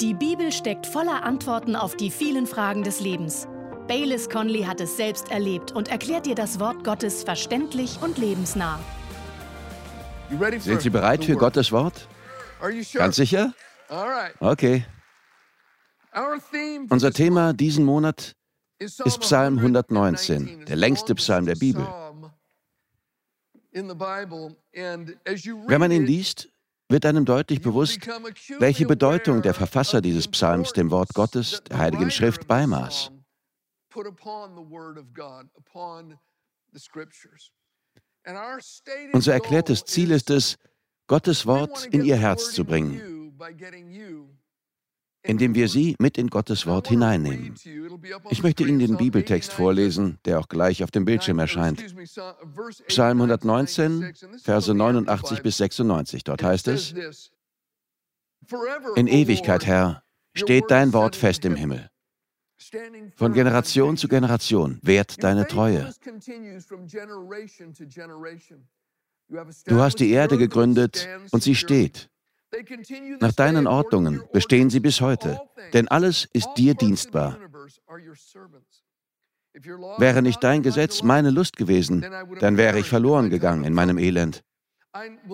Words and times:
Die 0.00 0.12
Bibel 0.12 0.52
steckt 0.52 0.86
voller 0.86 1.22
Antworten 1.22 1.74
auf 1.74 1.96
die 1.96 2.10
vielen 2.10 2.46
Fragen 2.46 2.82
des 2.82 3.00
Lebens. 3.00 3.48
Baylis 3.88 4.28
Conley 4.28 4.64
hat 4.64 4.82
es 4.82 4.98
selbst 4.98 5.30
erlebt 5.30 5.72
und 5.72 5.88
erklärt 5.88 6.26
dir 6.26 6.34
das 6.34 6.60
Wort 6.60 6.84
Gottes 6.84 7.24
verständlich 7.24 7.98
und 8.02 8.18
lebensnah. 8.18 8.78
Sind 10.58 10.82
Sie 10.82 10.90
bereit 10.90 11.24
für 11.24 11.36
Gottes 11.36 11.72
Wort? 11.72 12.08
Ganz 12.92 13.16
sicher? 13.16 13.54
Okay. 14.40 14.84
Unser 16.90 17.12
Thema 17.12 17.54
diesen 17.54 17.86
Monat 17.86 18.36
ist 18.78 19.20
Psalm 19.20 19.56
119, 19.56 20.66
der 20.66 20.76
längste 20.76 21.14
Psalm 21.14 21.46
der 21.46 21.54
Bibel. 21.54 21.86
Wenn 23.72 23.96
man 25.80 25.90
ihn 25.90 26.04
liest, 26.04 26.50
wird 26.88 27.04
einem 27.04 27.24
deutlich 27.24 27.60
bewusst, 27.60 28.06
welche 28.58 28.86
Bedeutung 28.86 29.42
der 29.42 29.54
Verfasser 29.54 30.00
dieses 30.00 30.28
Psalms 30.28 30.72
dem 30.72 30.90
Wort 30.90 31.14
Gottes, 31.14 31.62
der 31.64 31.78
Heiligen 31.78 32.10
Schrift, 32.10 32.46
beimaß. 32.46 33.10
Unser 39.12 39.32
erklärtes 39.32 39.84
Ziel 39.84 40.10
ist 40.10 40.30
es, 40.30 40.56
Gottes 41.06 41.46
Wort 41.46 41.86
in 41.86 42.04
ihr 42.04 42.16
Herz 42.16 42.52
zu 42.52 42.64
bringen, 42.64 43.32
indem 45.26 45.54
wir 45.54 45.68
sie 45.68 45.96
mit 45.98 46.18
in 46.18 46.28
Gottes 46.28 46.66
Wort 46.66 46.88
hineinnehmen. 46.88 47.54
Ich 48.30 48.42
möchte 48.42 48.64
Ihnen 48.64 48.78
den 48.78 48.96
Bibeltext 48.96 49.52
vorlesen, 49.52 50.18
der 50.24 50.38
auch 50.38 50.48
gleich 50.48 50.82
auf 50.82 50.90
dem 50.90 51.04
Bildschirm 51.04 51.38
erscheint. 51.38 51.84
Psalm 52.88 53.20
119, 53.20 54.14
Verse 54.42 54.74
89 54.74 55.42
bis 55.42 55.56
96. 55.58 56.24
Dort 56.24 56.42
heißt 56.42 56.68
es, 56.68 56.94
In 58.94 59.06
Ewigkeit, 59.06 59.66
Herr, 59.66 60.02
steht 60.34 60.64
dein 60.70 60.92
Wort 60.92 61.16
fest 61.16 61.44
im 61.44 61.56
Himmel. 61.56 61.90
Von 63.16 63.32
Generation 63.32 63.96
zu 63.96 64.08
Generation 64.08 64.78
währt 64.82 65.22
deine 65.22 65.46
Treue. 65.46 65.92
Du 69.66 69.80
hast 69.80 69.96
die 69.96 70.10
Erde 70.10 70.38
gegründet 70.38 71.08
und 71.32 71.42
sie 71.42 71.54
steht. 71.54 72.08
Nach 73.20 73.32
deinen 73.32 73.66
Ordnungen 73.66 74.22
bestehen 74.32 74.70
sie 74.70 74.80
bis 74.80 75.00
heute, 75.00 75.40
denn 75.72 75.88
alles 75.88 76.28
ist 76.32 76.48
dir 76.56 76.74
dienstbar. 76.74 77.38
Wäre 79.98 80.22
nicht 80.22 80.42
dein 80.44 80.62
Gesetz 80.62 81.02
meine 81.02 81.30
Lust 81.30 81.56
gewesen, 81.56 82.06
dann 82.40 82.56
wäre 82.56 82.78
ich 82.78 82.88
verloren 82.88 83.30
gegangen 83.30 83.64
in 83.64 83.72
meinem 83.72 83.98
Elend. 83.98 84.42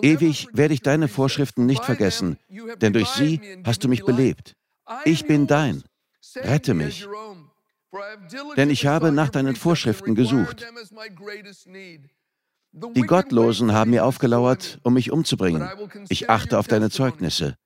Ewig 0.01 0.49
werde 0.53 0.75
ich 0.75 0.83
deine 0.83 1.09
Vorschriften 1.09 1.67
nicht 1.67 1.85
vergessen, 1.85 2.39
denn 2.81 2.93
durch 2.93 3.09
sie 3.09 3.41
hast 3.65 3.85
du 3.85 3.89
mich 3.89 4.05
belebt. 4.05 4.57
Ich 5.05 5.27
bin 5.27 5.47
dein. 5.47 5.83
Rette 6.37 6.75
mich. 6.75 7.07
Denn 8.57 8.71
ich 8.71 8.87
habe 8.87 9.13
nach 9.13 9.29
deinen 9.29 9.57
Vorschriften 9.57 10.15
gesucht. 10.15 10.67
Die 12.73 13.03
Gottlosen 13.03 13.73
haben 13.73 13.91
mir 13.91 14.05
aufgelauert, 14.05 14.81
um 14.83 14.95
mich 14.95 15.11
umzubringen. 15.11 15.69
Ich 16.09 16.31
achte 16.31 16.59
auf 16.59 16.69
deine 16.69 16.91
Zeugnisse. 16.91 17.57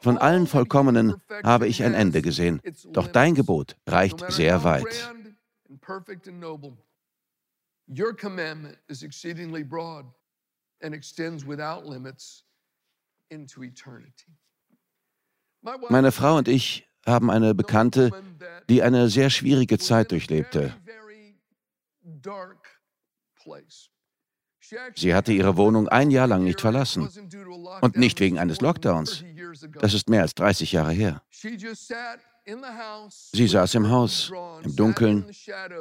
Von 0.00 0.18
allen 0.18 0.46
Vollkommenen 0.46 1.16
habe 1.44 1.66
ich 1.68 1.82
ein 1.82 1.94
Ende 1.94 2.22
gesehen, 2.22 2.60
doch 2.92 3.08
dein 3.08 3.34
Gebot 3.34 3.76
reicht 3.86 4.24
sehr 4.30 4.64
weit. 4.64 5.12
Your 7.90 8.14
commandment 8.14 8.76
is 8.88 9.02
exceedingly 9.02 9.64
broad 9.64 10.04
and 10.82 10.94
extends 10.94 11.46
without 11.46 11.88
limits 11.88 12.44
into 13.30 13.62
eternity. 13.62 14.36
Meine 15.88 16.12
Frau 16.12 16.36
und 16.36 16.48
ich 16.48 16.86
haben 17.06 17.30
eine 17.30 17.54
Bekannte, 17.54 18.10
die 18.68 18.82
eine 18.82 19.08
sehr 19.08 19.30
schwierige 19.30 19.78
Zeit 19.78 20.12
durchlebte. 20.12 20.74
Sie 24.94 25.14
hatte 25.14 25.32
ihre 25.32 25.56
Wohnung 25.56 25.88
ein 25.88 26.10
Jahr 26.10 26.26
lang 26.26 26.44
nicht 26.44 26.60
verlassen. 26.60 27.08
Und 27.80 27.96
nicht 27.96 28.20
wegen 28.20 28.38
eines 28.38 28.60
Lockdowns. 28.60 29.24
Das 29.80 29.94
ist 29.94 30.10
mehr 30.10 30.22
als 30.22 30.34
30 30.34 30.72
Jahre 30.72 30.92
her. 30.92 31.22
Sie 33.32 33.46
saß 33.46 33.74
im 33.74 33.90
Haus, 33.90 34.32
im 34.62 34.76
Dunkeln, 34.76 35.30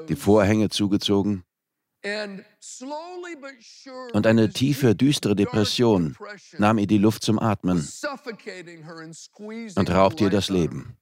die 0.07 0.16
Vorhänge 0.16 0.69
zugezogen. 0.69 1.44
Und 4.13 4.28
eine 4.28 4.50
tiefe, 4.50 4.95
düstere 4.95 5.35
Depression 5.35 6.16
nahm 6.57 6.78
ihr 6.78 6.88
die 6.88 7.00
Luft 7.00 7.24
zum 7.24 7.39
Atmen 7.39 7.88
und 9.75 9.89
raubte 9.89 10.25
ihr 10.25 10.29
das 10.29 10.50
Leben. 10.50 10.97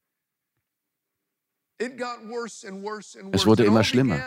Es 1.78 3.46
wurde 3.46 3.66
immer 3.66 3.84
schlimmer. 3.84 4.20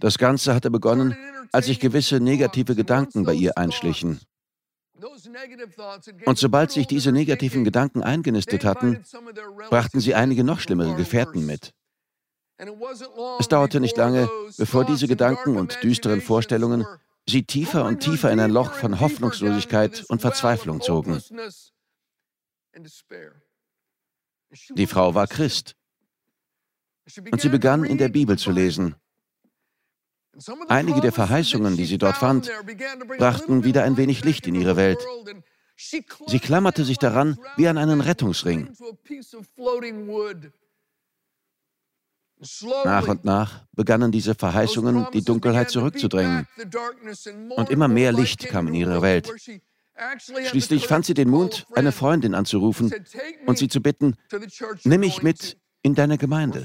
Das 0.00 0.18
Ganze 0.18 0.54
hatte 0.54 0.70
begonnen, 0.70 1.16
als 1.52 1.66
sich 1.66 1.80
gewisse 1.80 2.20
negative 2.20 2.74
Gedanken 2.74 3.24
bei 3.24 3.34
ihr 3.34 3.58
einschlichen. 3.58 4.20
Und 6.24 6.38
sobald 6.38 6.70
sich 6.70 6.86
diese 6.86 7.10
negativen 7.10 7.64
Gedanken 7.64 8.02
eingenistet 8.02 8.64
hatten, 8.64 9.02
brachten 9.68 10.00
sie 10.00 10.14
einige 10.14 10.44
noch 10.44 10.60
schlimmere 10.60 10.94
Gefährten 10.94 11.44
mit. 11.44 11.72
Es 13.40 13.48
dauerte 13.48 13.80
nicht 13.80 13.96
lange, 13.96 14.28
bevor 14.56 14.84
diese 14.84 15.08
Gedanken 15.08 15.56
und 15.56 15.82
düsteren 15.82 16.20
Vorstellungen 16.20 16.86
sie 17.28 17.44
tiefer 17.44 17.84
und 17.84 18.00
tiefer 18.00 18.30
in 18.30 18.38
ein 18.38 18.52
Loch 18.52 18.72
von 18.72 19.00
Hoffnungslosigkeit 19.00 20.04
und 20.08 20.20
Verzweiflung 20.20 20.80
zogen. 20.80 21.20
Die 24.76 24.86
Frau 24.86 25.14
war 25.14 25.26
Christ. 25.26 25.74
Und 27.30 27.40
sie 27.40 27.48
begann 27.48 27.84
in 27.84 27.98
der 27.98 28.08
Bibel 28.08 28.38
zu 28.38 28.50
lesen. 28.50 28.94
Einige 30.68 31.00
der 31.00 31.12
Verheißungen, 31.12 31.76
die 31.76 31.84
sie 31.84 31.98
dort 31.98 32.16
fand, 32.16 32.50
brachten 33.18 33.64
wieder 33.64 33.84
ein 33.84 33.96
wenig 33.96 34.24
Licht 34.24 34.46
in 34.46 34.54
ihre 34.54 34.76
Welt. 34.76 35.04
Sie 35.76 36.38
klammerte 36.40 36.84
sich 36.84 36.98
daran 36.98 37.38
wie 37.56 37.68
an 37.68 37.78
einen 37.78 38.00
Rettungsring. 38.00 38.72
Nach 42.84 43.08
und 43.08 43.24
nach 43.24 43.66
begannen 43.72 44.12
diese 44.12 44.34
Verheißungen, 44.34 45.06
die 45.12 45.22
Dunkelheit 45.22 45.70
zurückzudrängen. 45.70 46.46
Und 47.56 47.70
immer 47.70 47.88
mehr 47.88 48.12
Licht 48.12 48.48
kam 48.48 48.68
in 48.68 48.74
ihre 48.74 49.02
Welt. 49.02 49.32
Schließlich 50.18 50.88
fand 50.88 51.06
sie 51.06 51.14
den 51.14 51.30
Mut, 51.30 51.66
eine 51.74 51.92
Freundin 51.92 52.34
anzurufen 52.34 52.92
und 53.46 53.58
sie 53.58 53.68
zu 53.68 53.80
bitten, 53.80 54.16
nimm 54.82 55.00
mich 55.00 55.22
mit 55.22 55.56
in 55.84 55.94
deine 55.94 56.18
Gemeinde. 56.18 56.64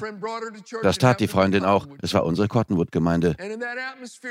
Das 0.81 0.97
tat 0.97 1.19
die 1.19 1.27
Freundin 1.27 1.65
auch. 1.65 1.85
Es 2.01 2.13
war 2.13 2.23
unsere 2.25 2.47
Cottonwood-Gemeinde. 2.47 3.35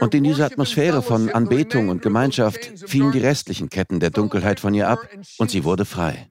Und 0.01 0.15
in 0.15 0.25
dieser 0.25 0.47
Atmosphäre 0.47 1.03
von 1.03 1.31
Anbetung 1.31 1.91
und 1.91 2.03
Gemeinschaft 2.03 2.59
fielen 2.89 3.13
die 3.13 3.21
restlichen 3.21 3.69
Ketten 3.69 4.01
der 4.01 4.11
Dunkelheit 4.11 4.59
von 4.59 4.75
ihr 4.75 4.89
ab 4.89 5.07
und 5.37 5.51
sie 5.51 5.63
wurde 5.65 5.85
frei. 5.85 6.29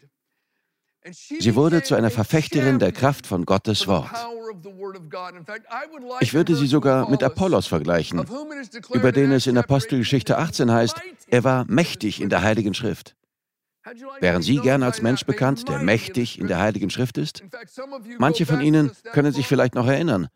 Sie 1.40 1.56
wurde 1.56 1.84
zu 1.84 1.96
einer 1.96 2.10
Verfechterin 2.10 2.80
der 2.80 2.92
Kraft 2.92 3.28
von 3.28 3.46
Gottes 3.46 3.88
Wort. 3.88 4.10
Ich 6.20 6.34
würde 6.34 6.56
sie 6.56 6.68
sogar 6.68 7.10
mit 7.10 7.24
Apollos 7.24 7.68
vergleichen, 7.68 8.26
über 8.92 9.12
den 9.12 9.32
es 9.32 9.48
in 9.48 9.58
Apostelgeschichte 9.58 10.38
18 10.38 10.72
heißt, 10.72 11.00
er 11.30 11.44
war 11.44 11.66
mächtig 11.70 12.22
in 12.22 12.30
der 12.30 12.42
Heiligen 12.42 12.74
Schrift. 12.74 13.17
Wären 14.20 14.42
Sie 14.42 14.58
gern 14.58 14.84
als 14.84 15.02
Mensch 15.02 15.26
bekannt, 15.26 15.68
der 15.68 15.80
mächtig 15.80 16.40
in 16.40 16.48
der 16.48 16.60
Heiligen 16.60 16.90
Schrift 16.90 17.18
ist? 17.18 17.44
Manche 18.18 18.46
von 18.46 18.62
Ihnen 18.62 18.92
können 19.14 19.32
sich 19.32 19.48
vielleicht 19.48 19.76
noch 19.76 19.88
erinnern. 19.88 20.28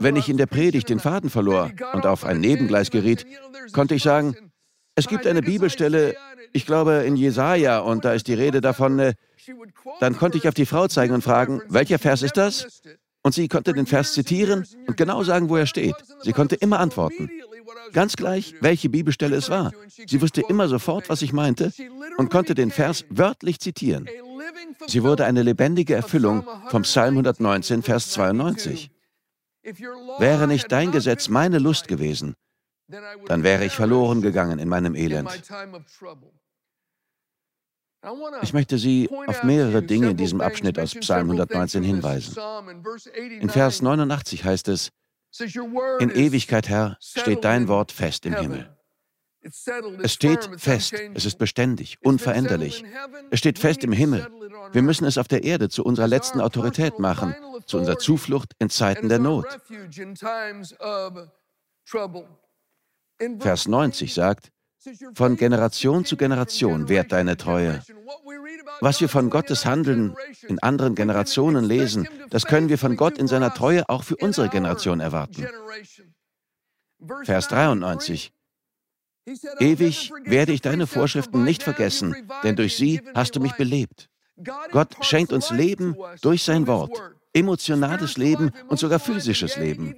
Wenn 0.00 0.16
ich 0.16 0.28
in 0.28 0.36
der 0.36 0.46
Predigt 0.46 0.88
den 0.88 1.00
Faden 1.00 1.30
verlor 1.30 1.70
und 1.92 2.06
auf 2.06 2.24
ein 2.24 2.40
Nebengleis 2.40 2.90
geriet, 2.90 3.26
konnte 3.72 3.94
ich 3.94 4.02
sagen, 4.02 4.36
es 4.94 5.08
gibt 5.08 5.26
eine 5.26 5.42
Bibelstelle, 5.42 6.14
ich 6.52 6.66
glaube 6.66 7.04
in 7.06 7.16
Jesaja, 7.16 7.78
und 7.78 8.04
da 8.04 8.12
ist 8.12 8.26
die 8.26 8.34
Rede 8.34 8.60
davon, 8.60 8.98
äh, 8.98 9.14
dann 10.00 10.16
konnte 10.16 10.36
ich 10.36 10.48
auf 10.48 10.54
die 10.54 10.66
Frau 10.66 10.88
zeigen 10.88 11.14
und 11.14 11.22
fragen, 11.22 11.62
welcher 11.68 11.98
Vers 11.98 12.22
ist 12.22 12.36
das? 12.36 12.82
Und 13.22 13.34
sie 13.34 13.48
konnte 13.48 13.72
den 13.72 13.86
Vers 13.86 14.14
zitieren 14.14 14.66
und 14.86 14.96
genau 14.96 15.22
sagen, 15.22 15.48
wo 15.48 15.56
er 15.56 15.66
steht. 15.66 15.94
Sie 16.22 16.32
konnte 16.32 16.56
immer 16.56 16.80
antworten. 16.80 17.30
Ganz 17.92 18.16
gleich, 18.16 18.54
welche 18.60 18.88
Bibelstelle 18.88 19.36
es 19.36 19.50
war. 19.50 19.72
Sie 20.06 20.22
wusste 20.22 20.42
immer 20.48 20.68
sofort, 20.68 21.08
was 21.08 21.22
ich 21.22 21.32
meinte 21.32 21.72
und 22.16 22.30
konnte 22.30 22.54
den 22.54 22.70
Vers 22.70 23.04
wörtlich 23.10 23.60
zitieren. 23.60 24.08
Sie 24.86 25.02
wurde 25.02 25.26
eine 25.26 25.42
lebendige 25.42 25.94
Erfüllung 25.94 26.46
vom 26.68 26.82
Psalm 26.82 27.14
119, 27.14 27.82
Vers 27.82 28.10
92. 28.10 28.90
Wäre 30.18 30.46
nicht 30.46 30.72
dein 30.72 30.90
Gesetz 30.90 31.28
meine 31.28 31.58
Lust 31.58 31.88
gewesen, 31.88 32.34
dann 33.26 33.42
wäre 33.42 33.64
ich 33.64 33.72
verloren 33.72 34.22
gegangen 34.22 34.58
in 34.58 34.68
meinem 34.68 34.94
Elend. 34.94 35.30
Ich 38.42 38.52
möchte 38.52 38.78
Sie 38.78 39.10
auf 39.26 39.42
mehrere 39.42 39.82
Dinge 39.82 40.10
in 40.10 40.16
diesem 40.16 40.40
Abschnitt 40.40 40.78
aus 40.78 40.94
Psalm 40.94 41.30
119 41.30 41.82
hinweisen. 41.82 42.36
In 43.40 43.50
Vers 43.50 43.82
89 43.82 44.44
heißt 44.44 44.68
es, 44.68 44.90
in 46.00 46.10
Ewigkeit, 46.10 46.68
Herr, 46.68 46.96
steht 47.00 47.44
dein 47.44 47.68
Wort 47.68 47.92
fest 47.92 48.26
im 48.26 48.34
Himmel. 48.34 48.76
Es 50.02 50.12
steht 50.12 50.50
fest, 50.58 50.94
es 51.14 51.24
ist 51.24 51.38
beständig, 51.38 51.98
unveränderlich. 52.02 52.84
Es 53.30 53.38
steht 53.38 53.58
fest 53.58 53.84
im 53.84 53.92
Himmel. 53.92 54.28
Wir 54.72 54.82
müssen 54.82 55.04
es 55.04 55.16
auf 55.16 55.28
der 55.28 55.44
Erde 55.44 55.68
zu 55.68 55.84
unserer 55.84 56.08
letzten 56.08 56.40
Autorität 56.40 56.98
machen, 56.98 57.34
zu 57.66 57.78
unserer 57.78 57.98
Zuflucht 57.98 58.54
in 58.58 58.70
Zeiten 58.70 59.08
der 59.08 59.18
Not. 59.18 59.46
Vers 63.38 63.68
90 63.68 64.14
sagt, 64.14 64.52
von 65.14 65.36
Generation 65.36 66.04
zu 66.04 66.16
Generation 66.16 66.88
währt 66.88 67.12
deine 67.12 67.36
Treue. 67.36 67.82
Was 68.80 69.00
wir 69.00 69.08
von 69.08 69.28
Gottes 69.28 69.66
Handeln 69.66 70.14
in 70.48 70.58
anderen 70.60 70.94
Generationen 70.94 71.64
lesen, 71.64 72.08
das 72.30 72.46
können 72.46 72.68
wir 72.68 72.78
von 72.78 72.96
Gott 72.96 73.18
in 73.18 73.28
seiner 73.28 73.52
Treue 73.52 73.88
auch 73.88 74.04
für 74.04 74.16
unsere 74.16 74.48
Generation 74.48 75.00
erwarten. 75.00 75.46
Vers 77.24 77.48
93. 77.48 78.32
Ewig 79.58 80.12
werde 80.24 80.52
ich 80.52 80.62
deine 80.62 80.86
Vorschriften 80.86 81.44
nicht 81.44 81.62
vergessen, 81.62 82.16
denn 82.42 82.56
durch 82.56 82.76
sie 82.76 83.02
hast 83.14 83.36
du 83.36 83.40
mich 83.40 83.52
belebt. 83.52 84.08
Gott 84.72 84.96
schenkt 85.02 85.32
uns 85.32 85.50
Leben 85.50 85.94
durch 86.22 86.42
sein 86.42 86.66
Wort, 86.66 86.98
emotionales 87.34 88.16
Leben 88.16 88.50
und 88.68 88.78
sogar 88.78 88.98
physisches 88.98 89.56
Leben. 89.56 89.94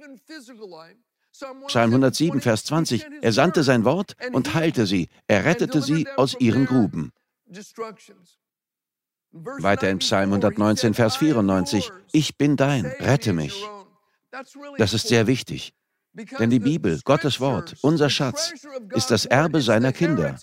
Psalm 1.67 1.89
107, 1.89 2.41
Vers 2.41 2.65
20. 2.65 3.05
Er 3.21 3.33
sandte 3.33 3.63
sein 3.63 3.85
Wort 3.85 4.15
und 4.33 4.53
heilte 4.53 4.85
sie. 4.85 5.09
Er 5.27 5.45
rettete 5.45 5.81
sie 5.81 6.07
aus 6.15 6.35
ihren 6.39 6.65
Gruben. 6.65 7.11
Weiter 9.31 9.89
in 9.89 9.97
Psalm 9.97 10.29
119, 10.29 10.93
Vers 10.93 11.17
94. 11.17 11.91
Ich 12.11 12.37
bin 12.37 12.55
dein, 12.55 12.85
rette 12.85 13.33
mich. 13.33 13.65
Das 14.77 14.93
ist 14.93 15.07
sehr 15.07 15.25
wichtig. 15.25 15.73
Denn 16.13 16.51
die 16.51 16.59
Bibel, 16.59 16.99
Gottes 17.03 17.39
Wort, 17.39 17.75
unser 17.81 18.11
Schatz, 18.11 18.53
ist 18.93 19.09
das 19.09 19.25
Erbe 19.25 19.61
seiner 19.61 19.91
Kinder. 19.91 20.37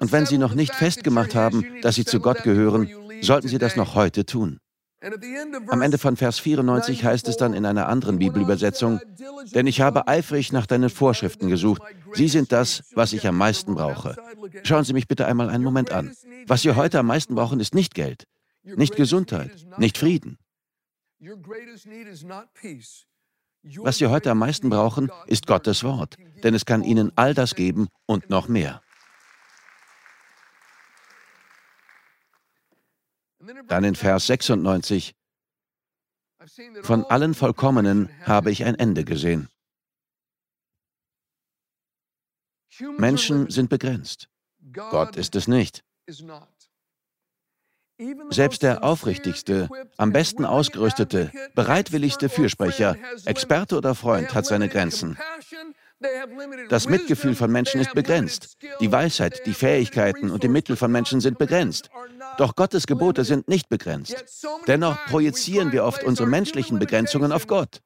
Und 0.00 0.12
wenn 0.12 0.26
Sie 0.26 0.36
noch 0.36 0.54
nicht 0.54 0.74
festgemacht 0.74 1.34
haben, 1.34 1.80
dass 1.80 1.94
Sie 1.94 2.04
zu 2.04 2.20
Gott 2.20 2.42
gehören, 2.42 2.90
sollten 3.22 3.48
Sie 3.48 3.58
das 3.58 3.76
noch 3.76 3.94
heute 3.94 4.26
tun. 4.26 4.60
Am 5.68 5.82
Ende 5.82 5.98
von 5.98 6.16
Vers 6.16 6.38
94 6.38 7.04
heißt 7.04 7.28
es 7.28 7.36
dann 7.36 7.52
in 7.52 7.66
einer 7.66 7.88
anderen 7.88 8.18
Bibelübersetzung, 8.18 9.00
denn 9.54 9.66
ich 9.66 9.80
habe 9.82 10.08
eifrig 10.08 10.52
nach 10.52 10.66
deinen 10.66 10.88
Vorschriften 10.88 11.48
gesucht. 11.48 11.82
Sie 12.14 12.28
sind 12.28 12.50
das, 12.50 12.82
was 12.94 13.12
ich 13.12 13.26
am 13.26 13.36
meisten 13.36 13.74
brauche. 13.74 14.16
Schauen 14.62 14.84
Sie 14.84 14.94
mich 14.94 15.06
bitte 15.06 15.26
einmal 15.26 15.50
einen 15.50 15.64
Moment 15.64 15.92
an. 15.92 16.12
Was 16.46 16.62
Sie 16.62 16.74
heute 16.74 16.98
am 16.98 17.06
meisten 17.06 17.34
brauchen, 17.34 17.60
ist 17.60 17.74
nicht 17.74 17.94
Geld, 17.94 18.26
nicht 18.62 18.96
Gesundheit, 18.96 19.66
nicht 19.76 19.98
Frieden. 19.98 20.38
Was 23.78 23.98
Sie 23.98 24.06
heute 24.06 24.30
am 24.30 24.38
meisten 24.38 24.70
brauchen, 24.70 25.10
ist 25.26 25.46
Gottes 25.46 25.84
Wort, 25.84 26.16
denn 26.42 26.54
es 26.54 26.64
kann 26.64 26.82
Ihnen 26.82 27.12
all 27.16 27.34
das 27.34 27.54
geben 27.54 27.88
und 28.06 28.30
noch 28.30 28.48
mehr. 28.48 28.80
Dann 33.68 33.84
in 33.84 33.94
Vers 33.94 34.26
96, 34.26 35.14
von 36.82 37.04
allen 37.04 37.34
Vollkommenen 37.34 38.08
habe 38.24 38.50
ich 38.50 38.64
ein 38.64 38.76
Ende 38.76 39.04
gesehen. 39.04 39.48
Menschen 42.98 43.50
sind 43.50 43.70
begrenzt. 43.70 44.28
Gott 44.72 45.16
ist 45.16 45.34
es 45.34 45.48
nicht. 45.48 45.82
Selbst 48.28 48.62
der 48.62 48.84
aufrichtigste, 48.84 49.70
am 49.96 50.12
besten 50.12 50.44
ausgerüstete, 50.44 51.32
bereitwilligste 51.54 52.28
Fürsprecher, 52.28 52.96
Experte 53.24 53.78
oder 53.78 53.94
Freund 53.94 54.34
hat 54.34 54.44
seine 54.44 54.68
Grenzen. 54.68 55.16
Das 56.68 56.88
Mitgefühl 56.88 57.34
von 57.34 57.50
Menschen 57.50 57.80
ist 57.80 57.94
begrenzt. 57.94 58.58
Die 58.80 58.92
Weisheit, 58.92 59.46
die 59.46 59.54
Fähigkeiten 59.54 60.30
und 60.30 60.42
die 60.42 60.48
Mittel 60.48 60.76
von 60.76 60.92
Menschen 60.92 61.20
sind 61.20 61.38
begrenzt. 61.38 61.90
Doch 62.36 62.54
Gottes 62.54 62.86
Gebote 62.86 63.24
sind 63.24 63.48
nicht 63.48 63.68
begrenzt. 63.68 64.24
Dennoch 64.66 64.98
projizieren 65.06 65.72
wir 65.72 65.84
oft 65.84 66.04
unsere 66.04 66.28
menschlichen 66.28 66.78
Begrenzungen 66.78 67.32
auf 67.32 67.46
Gott. 67.46 67.80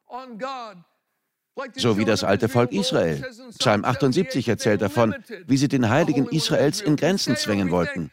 So 1.77 1.99
wie 1.99 2.05
das 2.05 2.25
alte 2.25 2.49
Volk 2.49 2.73
Israel. 2.73 3.25
Psalm 3.59 3.85
78 3.85 4.49
erzählt 4.49 4.83
davon, 4.83 5.15
wie 5.47 5.57
sie 5.57 5.69
den 5.69 5.89
Heiligen 5.89 6.27
Israels 6.29 6.81
in 6.81 6.97
Grenzen 6.97 7.37
zwängen 7.37 7.71
wollten. 7.71 8.11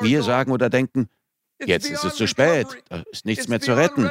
Wir 0.00 0.22
sagen 0.22 0.52
oder 0.52 0.68
denken, 0.70 1.08
jetzt 1.64 1.90
ist 1.90 2.04
es 2.04 2.14
zu 2.14 2.28
spät, 2.28 2.66
da 2.88 3.02
ist 3.10 3.24
nichts 3.24 3.48
mehr 3.48 3.60
zu 3.60 3.76
retten. 3.76 4.10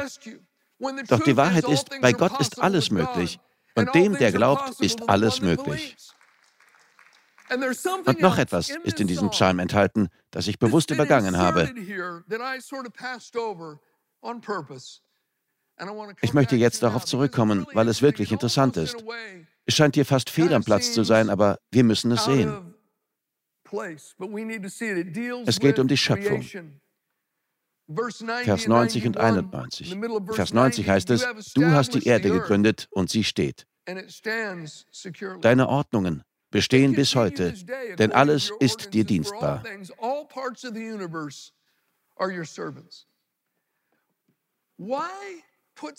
Doch 1.08 1.20
die 1.20 1.36
Wahrheit 1.36 1.68
ist, 1.68 1.88
bei 2.00 2.12
Gott 2.12 2.38
ist 2.40 2.60
alles 2.60 2.90
möglich. 2.90 3.38
Und 3.76 3.94
dem, 3.94 4.16
der 4.16 4.32
glaubt, 4.32 4.80
ist 4.80 5.08
alles 5.08 5.40
möglich. 5.40 5.96
Und 8.06 8.20
noch 8.20 8.38
etwas 8.38 8.70
ist 8.70 9.00
in 9.00 9.06
diesem 9.06 9.30
Psalm 9.30 9.58
enthalten, 9.58 10.08
das 10.30 10.48
ich 10.48 10.58
bewusst 10.58 10.90
übergangen 10.90 11.36
habe. 11.36 11.72
Ich 16.22 16.34
möchte 16.34 16.56
jetzt 16.56 16.82
darauf 16.82 17.04
zurückkommen, 17.04 17.66
weil 17.72 17.88
es 17.88 18.02
wirklich 18.02 18.32
interessant 18.32 18.76
ist. 18.76 18.96
Es 19.66 19.74
scheint 19.74 19.94
hier 19.94 20.06
fast 20.06 20.30
fehl 20.30 20.52
am 20.54 20.64
Platz 20.64 20.92
zu 20.92 21.04
sein, 21.04 21.28
aber 21.28 21.58
wir 21.70 21.84
müssen 21.84 22.10
es 22.12 22.24
sehen. 22.24 22.74
Es 25.46 25.60
geht 25.60 25.78
um 25.78 25.88
die 25.88 25.96
Schöpfung. 25.96 26.44
Vers 27.88 28.66
90 28.66 29.06
und 29.06 29.16
91. 29.16 29.96
Vers 30.32 30.52
90 30.52 30.88
heißt 30.88 31.10
es, 31.10 31.52
du 31.54 31.66
hast 31.66 31.94
die 31.94 32.06
Erde 32.06 32.30
gegründet 32.30 32.88
und 32.90 33.10
sie 33.10 33.24
steht. 33.24 33.66
Deine 35.40 35.68
Ordnungen 35.68 36.24
bestehen 36.50 36.94
bis 36.94 37.14
heute, 37.14 37.54
denn 37.98 38.12
alles 38.12 38.50
ist 38.58 38.92
dir 38.92 39.04
dienstbar. 39.04 39.62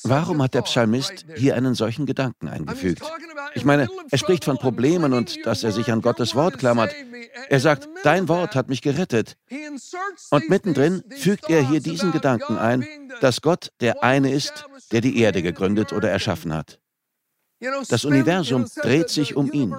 Warum 0.04 0.42
hat 0.42 0.54
der 0.54 0.64
Psalmist 0.64 1.26
hier 1.36 1.56
einen 1.56 1.76
solchen 1.76 2.06
Gedanken 2.06 2.48
eingefügt? 2.48 3.04
Ich 3.54 3.66
meine, 3.66 3.88
er 4.10 4.18
spricht 4.18 4.46
von 4.46 4.58
Problemen 4.58 5.14
und 5.14 5.46
dass 5.46 5.64
er 5.64 5.72
sich 5.72 5.92
an 5.92 6.02
Gottes 6.02 6.36
Wort 6.36 6.58
klammert. 6.58 6.94
Er 7.50 7.60
sagt, 7.60 7.88
dein 8.04 8.28
Wort 8.28 8.56
hat 8.56 8.70
mich 8.70 8.82
gerettet. 8.82 9.38
Und 10.32 10.50
mittendrin 10.50 11.04
fügt 11.18 11.50
er 11.50 11.68
hier 11.68 11.80
diesen 11.80 12.12
Gedanken 12.12 12.58
ein, 12.58 12.86
dass 13.22 13.42
Gott 13.42 13.72
der 13.80 14.04
eine 14.04 14.32
ist, 14.32 14.66
der 14.92 15.02
die 15.02 15.20
Erde 15.20 15.42
gegründet 15.42 15.94
oder 15.94 16.10
erschaffen 16.10 16.54
hat. 16.54 16.80
Das 17.90 18.06
Universum 18.06 18.66
dreht 18.82 19.10
sich 19.10 19.36
um 19.36 19.52
ihn. 19.52 19.76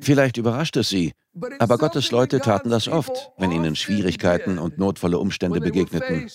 Vielleicht 0.00 0.36
überrascht 0.38 0.76
es 0.78 0.88
Sie, 0.88 1.12
aber 1.58 1.76
Gottes 1.76 2.10
Leute 2.10 2.40
taten 2.40 2.70
das 2.70 2.88
oft, 2.88 3.30
wenn 3.36 3.52
ihnen 3.52 3.76
Schwierigkeiten 3.76 4.58
und 4.58 4.78
notvolle 4.78 5.18
Umstände 5.18 5.60
begegneten. 5.60 6.30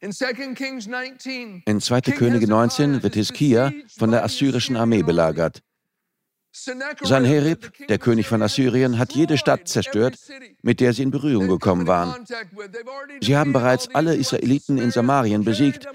In 0.00 0.12
2. 1.80 2.00
Könige 2.00 2.46
19 2.46 3.02
wird 3.02 3.14
Hiskia 3.14 3.72
von 3.96 4.10
der 4.12 4.24
assyrischen 4.24 4.76
Armee 4.76 5.02
belagert. 5.02 5.62
Sanherib, 6.52 7.72
der 7.88 7.98
König 7.98 8.26
von 8.28 8.42
Assyrien, 8.42 8.98
hat 8.98 9.12
jede 9.12 9.36
Stadt 9.36 9.68
zerstört, 9.68 10.16
mit 10.62 10.80
der 10.80 10.92
sie 10.92 11.02
in 11.02 11.10
Berührung 11.10 11.48
gekommen 11.48 11.86
waren. 11.86 12.24
Sie 13.20 13.36
haben 13.36 13.52
bereits 13.52 13.92
alle 13.94 14.14
Israeliten 14.14 14.78
in 14.78 14.90
Samarien 14.92 15.44
besiegt 15.44 15.86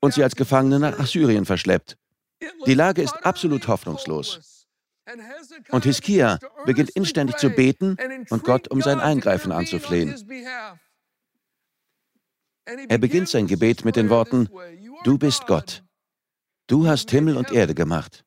und 0.00 0.14
sie 0.14 0.22
als 0.22 0.36
Gefangene 0.36 0.78
nach 0.78 0.98
Assyrien 0.98 1.44
verschleppt. 1.44 1.96
Die 2.66 2.74
Lage 2.74 3.02
ist 3.02 3.14
absolut 3.24 3.68
hoffnungslos. 3.68 4.66
Und 5.70 5.84
Hiskia 5.84 6.38
beginnt 6.64 6.90
inständig 6.90 7.36
zu 7.36 7.50
beten 7.50 7.96
und 8.30 8.44
Gott 8.44 8.68
um 8.68 8.80
sein 8.80 9.00
Eingreifen 9.00 9.52
anzuflehen. 9.52 10.14
Er 12.88 12.98
beginnt 12.98 13.28
sein 13.28 13.46
Gebet 13.46 13.84
mit 13.84 13.96
den 13.96 14.08
Worten, 14.10 14.48
Du 15.04 15.18
bist 15.18 15.46
Gott. 15.46 15.82
Du 16.68 16.86
hast 16.86 17.10
Himmel 17.10 17.36
und 17.36 17.50
Erde 17.50 17.74
gemacht. 17.74 18.24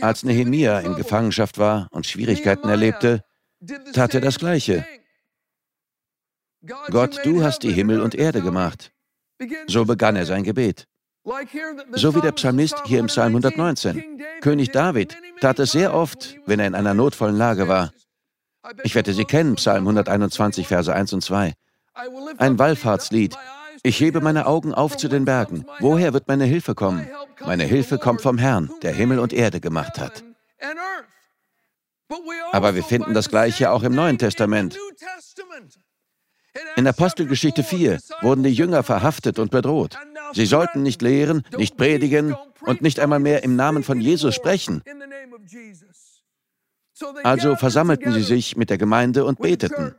Als 0.00 0.22
Nehemia 0.22 0.80
in 0.80 0.94
Gefangenschaft 0.94 1.58
war 1.58 1.88
und 1.90 2.06
Schwierigkeiten 2.06 2.68
erlebte, 2.68 3.22
tat 3.92 4.14
er 4.14 4.22
das 4.22 4.38
Gleiche. 4.38 4.86
Gott, 6.90 7.20
du 7.24 7.42
hast 7.42 7.62
die 7.62 7.72
Himmel 7.72 8.00
und 8.00 8.14
Erde 8.14 8.40
gemacht. 8.40 8.92
So 9.66 9.84
begann 9.84 10.16
er 10.16 10.26
sein 10.26 10.44
Gebet. 10.44 10.86
So 11.92 12.14
wie 12.14 12.20
der 12.20 12.32
Psalmist 12.32 12.82
hier 12.86 13.00
im 13.00 13.06
Psalm 13.06 13.28
119. 13.28 14.20
König 14.40 14.70
David 14.70 15.16
tat 15.40 15.58
es 15.58 15.72
sehr 15.72 15.94
oft, 15.94 16.36
wenn 16.46 16.60
er 16.60 16.66
in 16.66 16.74
einer 16.74 16.94
notvollen 16.94 17.36
Lage 17.36 17.68
war. 17.68 17.92
Ich 18.84 18.94
wette, 18.94 19.12
Sie 19.12 19.24
kennen 19.24 19.56
Psalm 19.56 19.84
121, 19.88 20.68
Verse 20.68 20.92
1 20.92 21.12
und 21.12 21.22
2. 21.22 21.52
Ein 22.38 22.58
Wallfahrtslied, 22.58 23.36
ich 23.82 23.98
hebe 24.00 24.20
meine 24.20 24.46
Augen 24.46 24.72
auf 24.72 24.96
zu 24.96 25.08
den 25.08 25.24
Bergen. 25.24 25.66
Woher 25.80 26.12
wird 26.12 26.28
meine 26.28 26.44
Hilfe 26.44 26.74
kommen? 26.74 27.08
Meine 27.40 27.64
Hilfe 27.64 27.98
kommt 27.98 28.20
vom 28.20 28.38
Herrn, 28.38 28.70
der 28.82 28.92
Himmel 28.92 29.18
und 29.18 29.32
Erde 29.32 29.60
gemacht 29.60 29.98
hat. 29.98 30.22
Aber 32.52 32.74
wir 32.74 32.84
finden 32.84 33.14
das 33.14 33.28
Gleiche 33.28 33.70
auch 33.72 33.82
im 33.82 33.94
Neuen 33.94 34.18
Testament. 34.18 34.78
In 36.76 36.86
Apostelgeschichte 36.86 37.62
4 37.62 37.98
wurden 38.20 38.42
die 38.42 38.52
Jünger 38.52 38.82
verhaftet 38.82 39.38
und 39.38 39.50
bedroht. 39.50 39.98
Sie 40.32 40.46
sollten 40.46 40.82
nicht 40.82 41.02
lehren, 41.02 41.42
nicht 41.56 41.76
predigen 41.76 42.36
und 42.60 42.82
nicht 42.82 43.00
einmal 43.00 43.20
mehr 43.20 43.42
im 43.44 43.56
Namen 43.56 43.82
von 43.82 44.00
Jesus 44.00 44.34
sprechen. 44.34 44.82
Also 47.22 47.56
versammelten 47.56 48.12
sie 48.12 48.22
sich 48.22 48.56
mit 48.56 48.70
der 48.70 48.78
Gemeinde 48.78 49.24
und 49.24 49.40
beteten. 49.40 49.94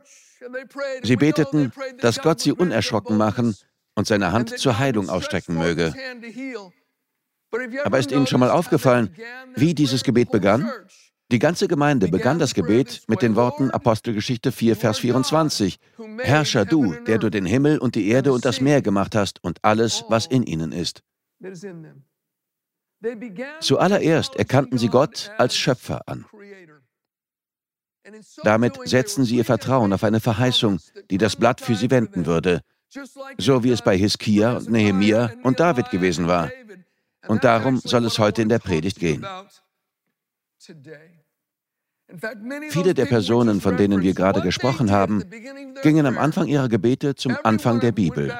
Sie 1.02 1.16
beteten, 1.16 1.72
dass 2.00 2.20
Gott 2.20 2.40
sie 2.40 2.52
unerschrocken 2.52 3.16
machen 3.16 3.56
und 3.94 4.06
seine 4.06 4.32
Hand 4.32 4.58
zur 4.58 4.78
Heilung 4.78 5.08
ausstrecken 5.08 5.56
möge. 5.56 5.94
Aber 7.84 7.98
ist 7.98 8.10
Ihnen 8.10 8.26
schon 8.26 8.40
mal 8.40 8.50
aufgefallen, 8.50 9.14
wie 9.54 9.74
dieses 9.74 10.02
Gebet 10.02 10.30
begann? 10.30 10.70
Die 11.32 11.38
ganze 11.38 11.68
Gemeinde 11.68 12.08
begann 12.08 12.38
das 12.38 12.54
Gebet 12.54 13.02
mit 13.08 13.22
den 13.22 13.34
Worten 13.34 13.70
Apostelgeschichte 13.70 14.52
4, 14.52 14.76
Vers 14.76 14.98
24. 14.98 15.78
Herrscher 16.18 16.64
du, 16.64 16.94
der 17.06 17.18
du 17.18 17.30
den 17.30 17.46
Himmel 17.46 17.78
und 17.78 17.94
die 17.94 18.08
Erde 18.08 18.32
und 18.32 18.44
das 18.44 18.60
Meer 18.60 18.82
gemacht 18.82 19.14
hast 19.14 19.42
und 19.42 19.58
alles, 19.62 20.04
was 20.08 20.26
in 20.26 20.42
ihnen 20.42 20.72
ist. 20.72 21.02
Zuallererst 23.60 24.36
erkannten 24.36 24.78
sie 24.78 24.88
Gott 24.88 25.30
als 25.38 25.56
Schöpfer 25.56 26.02
an. 26.06 26.26
Damit 28.42 28.78
setzten 28.84 29.24
sie 29.24 29.36
ihr 29.36 29.44
Vertrauen 29.44 29.92
auf 29.92 30.04
eine 30.04 30.20
Verheißung, 30.20 30.78
die 31.10 31.18
das 31.18 31.36
Blatt 31.36 31.60
für 31.60 31.74
sie 31.74 31.90
wenden 31.90 32.26
würde, 32.26 32.60
so 33.38 33.64
wie 33.64 33.70
es 33.70 33.82
bei 33.82 33.96
Hiskia 33.96 34.58
und 34.58 34.70
Nehemia 34.70 35.32
und 35.42 35.58
David 35.58 35.90
gewesen 35.90 36.28
war. 36.28 36.50
Und 37.26 37.44
darum 37.44 37.78
soll 37.78 38.04
es 38.04 38.18
heute 38.18 38.42
in 38.42 38.50
der 38.50 38.58
Predigt 38.58 38.98
gehen. 38.98 39.26
Viele 42.70 42.94
der 42.94 43.06
Personen, 43.06 43.60
von 43.60 43.76
denen 43.76 44.02
wir 44.02 44.14
gerade 44.14 44.40
gesprochen 44.42 44.90
haben, 44.90 45.24
gingen 45.82 46.06
am 46.06 46.18
Anfang 46.18 46.46
ihrer 46.46 46.68
Gebete 46.68 47.14
zum 47.14 47.36
Anfang 47.42 47.80
der 47.80 47.92
Bibel. 47.92 48.32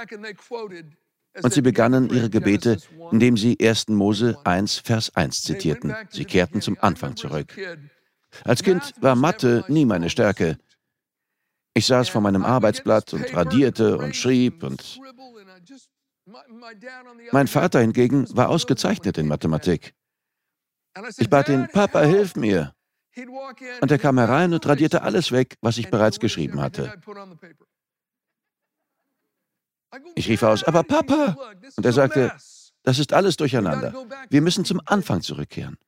Und 1.43 1.53
sie 1.53 1.63
begannen 1.63 2.11
ihre 2.11 2.31
Gebete, 2.31 2.79
indem 3.11 3.37
sie 3.37 3.57
1. 3.61 3.89
Mose 3.89 4.39
1, 4.45 4.79
Vers 4.79 5.17
1 5.17 5.43
zitierten. 5.43 5.95
Sie 6.11 6.25
kehrten 6.25 6.61
zum 6.61 6.77
Anfang 6.81 7.17
zurück. 7.17 7.57
Als 8.45 8.63
Kind 8.63 8.95
war 9.01 9.17
Mathe 9.17 9.65
nie 9.69 9.85
meine 9.85 10.11
Stärke. 10.11 10.59
Ich 11.75 11.87
saß 11.87 12.09
vor 12.09 12.21
meinem 12.21 12.45
Arbeitsblatt 12.45 13.13
und 13.15 13.35
radierte 13.35 13.99
und 13.99 14.15
schrieb 14.15 14.63
und 14.63 15.01
mein 17.33 17.49
Vater 17.49 17.81
hingegen 17.81 18.27
war 18.35 18.49
ausgezeichnet 18.49 19.19
in 19.19 19.27
Mathematik. 19.27 19.95
Ich 21.19 21.29
bat 21.29 21.49
ihn, 21.49 21.69
Papa, 21.73 22.03
hilf 22.03 22.37
mir. 22.37 22.75
Und 23.81 23.91
er 23.91 23.99
kam 23.99 24.19
herein 24.19 24.53
und 24.53 24.67
radierte 24.67 25.03
alles 25.03 25.33
weg, 25.33 25.57
was 25.61 25.79
ich 25.79 25.91
bereits 25.91 26.19
geschrieben 26.19 26.61
hatte. 26.61 26.93
Ich 30.15 30.29
rief 30.29 30.43
aus, 30.43 30.65
aber 30.65 30.83
Papa! 30.83 31.37
Und 31.77 31.87
er 31.87 31.93
sagte, 31.93 32.33
das 32.83 32.99
ist 32.99 33.13
alles 33.13 33.37
durcheinander. 33.37 33.95
Wir 34.29 34.43
müssen 34.43 34.65
zum 34.65 34.81
Anfang 34.85 35.23
zurückkehren. 35.23 35.79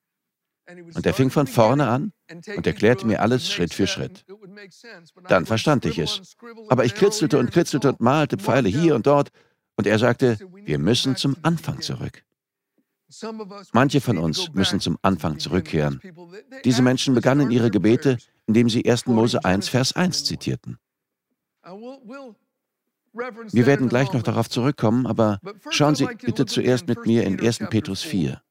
Und 0.69 1.07
er 1.07 1.15
fing 1.15 1.31
von 1.31 1.47
vorne 1.47 1.89
an 1.89 2.13
und 2.57 2.67
erklärte 2.67 3.07
mir 3.07 3.21
alles 3.21 3.49
Schritt 3.49 3.73
für 3.73 3.87
Schritt. 3.87 4.25
Dann 5.29 5.47
verstand 5.47 5.85
ich 5.85 5.99
es. 5.99 6.37
Aber 6.69 6.85
ich 6.85 6.95
kritzelte 6.95 7.39
und 7.39 7.53
kritzelte 7.53 7.89
und 7.89 8.01
malte 8.01 8.37
Pfeile 8.37 8.69
hier 8.69 8.97
und 8.97 9.07
dort. 9.07 9.31
Und 9.77 9.87
er 9.87 9.99
sagte, 9.99 10.39
wir 10.65 10.79
müssen 10.79 11.17
zum 11.17 11.37
Anfang 11.43 11.83
zurück. 11.83 12.25
Manche 13.73 14.01
von 14.01 14.19
uns 14.19 14.53
müssen 14.53 14.81
zum 14.81 14.99
Anfang 15.03 15.39
zurückkehren. 15.39 16.01
Diese 16.65 16.83
Menschen 16.83 17.15
begannen 17.15 17.51
ihre 17.51 17.71
Gebete, 17.71 18.19
indem 18.47 18.69
sie 18.69 18.89
1. 18.89 19.07
Mose 19.07 19.45
1, 19.45 19.69
Vers 19.69 19.93
1 19.95 20.25
zitierten. 20.25 20.79
Wir 23.53 23.67
werden 23.67 23.89
gleich 23.89 24.13
noch 24.13 24.23
darauf 24.23 24.51
zurückkommen, 24.51 25.07
aber 25.07 25.41
schauen 25.71 25.95
Sie 25.95 26.07
bitte 26.23 26.47
zuerst 26.47 26.87
mit 26.87 27.07
mir 27.07 27.25
in 27.25 27.41
1. 27.41 27.61
Petrus 27.71 28.03
4. 28.03 28.43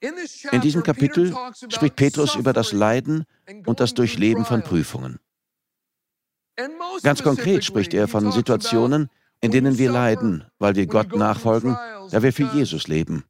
In 0.00 0.60
diesem 0.60 0.82
Kapitel 0.82 1.34
spricht 1.68 1.96
Petrus 1.96 2.34
über 2.34 2.52
das 2.52 2.72
Leiden 2.72 3.24
und 3.64 3.80
das 3.80 3.94
Durchleben 3.94 4.44
von 4.44 4.62
Prüfungen. 4.62 5.18
Ganz 7.02 7.22
konkret 7.22 7.64
spricht 7.64 7.94
er 7.94 8.08
von 8.08 8.32
Situationen, 8.32 9.10
in 9.40 9.50
denen 9.50 9.78
wir 9.78 9.90
leiden, 9.90 10.44
weil 10.58 10.74
wir 10.76 10.86
Gott 10.86 11.14
nachfolgen, 11.14 11.76
da 12.10 12.22
wir 12.22 12.32
für 12.32 12.44
Jesus 12.54 12.88
leben. 12.88 13.24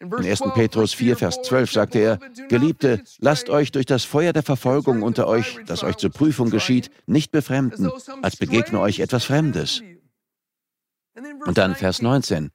In 0.00 0.12
1. 0.12 0.40
Petrus 0.54 0.94
4, 0.94 1.16
Vers 1.16 1.42
12 1.42 1.72
sagte 1.72 1.98
er, 1.98 2.18
Geliebte, 2.48 3.02
lasst 3.18 3.50
euch 3.50 3.72
durch 3.72 3.86
das 3.86 4.04
Feuer 4.04 4.32
der 4.32 4.44
Verfolgung 4.44 5.02
unter 5.02 5.26
euch, 5.26 5.58
das 5.66 5.82
euch 5.82 5.96
zur 5.96 6.10
Prüfung 6.10 6.50
geschieht, 6.50 6.90
nicht 7.06 7.32
befremden, 7.32 7.90
als 8.22 8.36
begegne 8.36 8.78
euch 8.78 9.00
etwas 9.00 9.24
Fremdes. 9.24 9.82
Und 11.46 11.58
dann 11.58 11.74
Vers 11.74 12.00
19. 12.00 12.50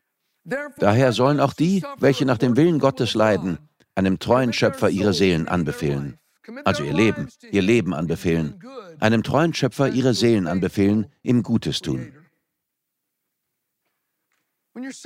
Daher 0.77 1.11
sollen 1.11 1.39
auch 1.39 1.53
die, 1.53 1.83
welche 1.97 2.25
nach 2.25 2.37
dem 2.37 2.55
Willen 2.55 2.79
Gottes 2.79 3.13
leiden, 3.13 3.57
einem 3.95 4.19
treuen 4.19 4.53
Schöpfer 4.53 4.89
ihre 4.89 5.13
Seelen 5.13 5.47
anbefehlen. 5.47 6.17
Also 6.65 6.83
ihr 6.83 6.93
Leben, 6.93 7.29
ihr 7.51 7.61
Leben 7.61 7.93
anbefehlen. 7.93 8.59
Einem 8.99 9.23
treuen 9.23 9.53
Schöpfer 9.53 9.89
ihre 9.89 10.13
Seelen 10.13 10.47
anbefehlen, 10.47 11.07
ihm 11.21 11.43
Gutes 11.43 11.81
tun. 11.81 12.13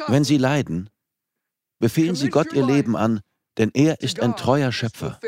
Wenn 0.08 0.24
sie 0.24 0.38
leiden, 0.38 0.90
befehlen 1.80 2.16
sie 2.16 2.30
Gott 2.30 2.54
ihr 2.54 2.66
Leben 2.66 2.96
an, 2.96 3.22
denn 3.58 3.72
er 3.74 4.02
ist 4.02 4.20
ein 4.20 4.36
treuer 4.36 4.72
Schöpfer. 4.72 5.20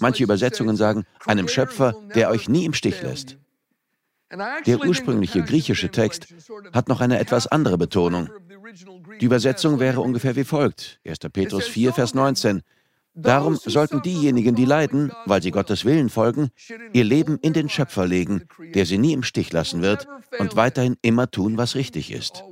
Manche 0.00 0.24
Übersetzungen 0.24 0.76
sagen, 0.76 1.04
einem 1.26 1.48
Schöpfer, 1.48 1.94
der 2.14 2.30
euch 2.30 2.48
nie 2.48 2.64
im 2.64 2.74
Stich 2.74 3.02
lässt. 3.02 3.38
Der 4.66 4.80
ursprüngliche 4.80 5.42
griechische 5.42 5.90
Text 5.90 6.34
hat 6.72 6.88
noch 6.88 7.00
eine 7.00 7.18
etwas 7.18 7.46
andere 7.46 7.76
Betonung. 7.76 8.30
Die 9.20 9.26
Übersetzung 9.26 9.78
wäre 9.78 10.00
ungefähr 10.00 10.36
wie 10.36 10.44
folgt. 10.44 11.00
1. 11.06 11.18
Petrus 11.32 11.68
4, 11.68 11.92
Vers 11.92 12.14
19. 12.14 12.62
Darum 13.14 13.56
sollten 13.56 14.00
diejenigen, 14.00 14.54
die 14.54 14.64
leiden, 14.64 15.12
weil 15.26 15.42
sie 15.42 15.50
Gottes 15.50 15.84
Willen 15.84 16.08
folgen, 16.08 16.50
ihr 16.92 17.04
Leben 17.04 17.38
in 17.38 17.52
den 17.52 17.68
Schöpfer 17.68 18.06
legen, 18.06 18.46
der 18.74 18.86
sie 18.86 18.98
nie 18.98 19.12
im 19.12 19.22
Stich 19.22 19.52
lassen 19.52 19.82
wird 19.82 20.08
und 20.38 20.56
weiterhin 20.56 20.96
immer 21.02 21.30
tun, 21.30 21.58
was 21.58 21.74
richtig 21.74 22.10
ist. 22.10 22.42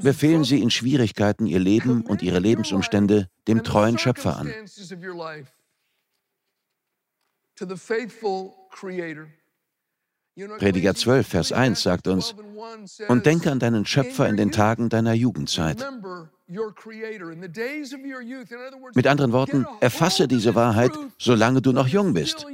Befehlen 0.00 0.44
Sie 0.44 0.62
in 0.62 0.70
Schwierigkeiten 0.70 1.46
Ihr 1.46 1.58
Leben 1.58 2.02
und 2.02 2.22
Ihre 2.22 2.38
Lebensumstände 2.38 3.28
dem 3.48 3.64
treuen 3.64 3.98
Schöpfer 3.98 4.36
an. 4.36 4.52
Prediger 10.58 10.94
12, 10.94 11.26
Vers 11.26 11.52
1 11.52 11.82
sagt 11.82 12.06
uns, 12.06 12.34
und 13.08 13.26
denke 13.26 13.50
an 13.50 13.58
deinen 13.58 13.84
Schöpfer 13.84 14.28
in 14.28 14.36
den 14.36 14.52
Tagen 14.52 14.88
deiner 14.88 15.14
Jugendzeit. 15.14 15.84
Mit 18.94 19.06
anderen 19.06 19.32
Worten, 19.32 19.66
erfasse 19.80 20.26
diese 20.26 20.54
Wahrheit, 20.54 20.90
solange 21.18 21.62
du 21.62 21.72
noch 21.72 21.86
jung 21.86 22.12
bist. 22.12 22.46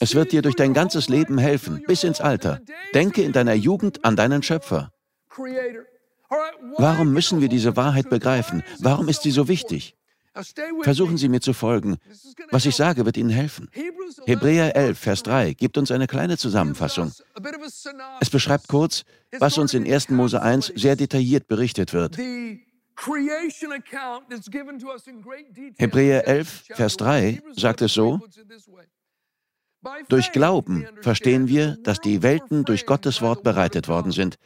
Es 0.00 0.14
wird 0.14 0.32
dir 0.32 0.42
durch 0.42 0.54
dein 0.54 0.74
ganzes 0.74 1.08
Leben 1.08 1.38
helfen, 1.38 1.82
bis 1.86 2.04
ins 2.04 2.20
Alter. 2.20 2.60
Denke 2.94 3.22
in 3.22 3.32
deiner 3.32 3.54
Jugend 3.54 4.04
an 4.04 4.16
deinen 4.16 4.42
Schöpfer. 4.42 4.90
Warum 6.76 7.12
müssen 7.12 7.40
wir 7.40 7.48
diese 7.48 7.76
Wahrheit 7.76 8.10
begreifen? 8.10 8.62
Warum 8.80 9.08
ist 9.08 9.22
sie 9.22 9.30
so 9.30 9.48
wichtig? 9.48 9.96
Versuchen 10.82 11.18
Sie 11.18 11.28
mir 11.28 11.40
zu 11.40 11.52
folgen. 11.52 11.98
Was 12.50 12.64
ich 12.64 12.74
sage, 12.74 13.04
wird 13.04 13.16
Ihnen 13.16 13.30
helfen. 13.30 13.68
Hebräer 14.24 14.74
11, 14.74 14.98
Vers 14.98 15.22
3 15.24 15.52
gibt 15.52 15.76
uns 15.76 15.90
eine 15.90 16.06
kleine 16.06 16.38
Zusammenfassung. 16.38 17.12
Es 18.20 18.30
beschreibt 18.30 18.68
kurz, 18.68 19.04
was 19.38 19.58
uns 19.58 19.74
in 19.74 19.90
1. 19.90 20.10
Mose 20.10 20.40
1 20.40 20.72
sehr 20.74 20.96
detailliert 20.96 21.48
berichtet 21.48 21.92
wird. 21.92 22.16
Hebräer 25.78 26.28
11, 26.28 26.64
Vers 26.74 26.96
3 26.96 27.42
sagt 27.52 27.82
es 27.82 27.92
so, 27.94 28.20
durch 30.08 30.30
Glauben 30.32 30.86
verstehen 31.00 31.48
wir, 31.48 31.76
dass 31.82 32.00
die 32.00 32.22
Welten 32.22 32.64
durch 32.64 32.86
Gottes 32.86 33.20
Wort 33.20 33.42
bereitet 33.42 33.88
worden 33.88 34.12
sind, 34.12 34.38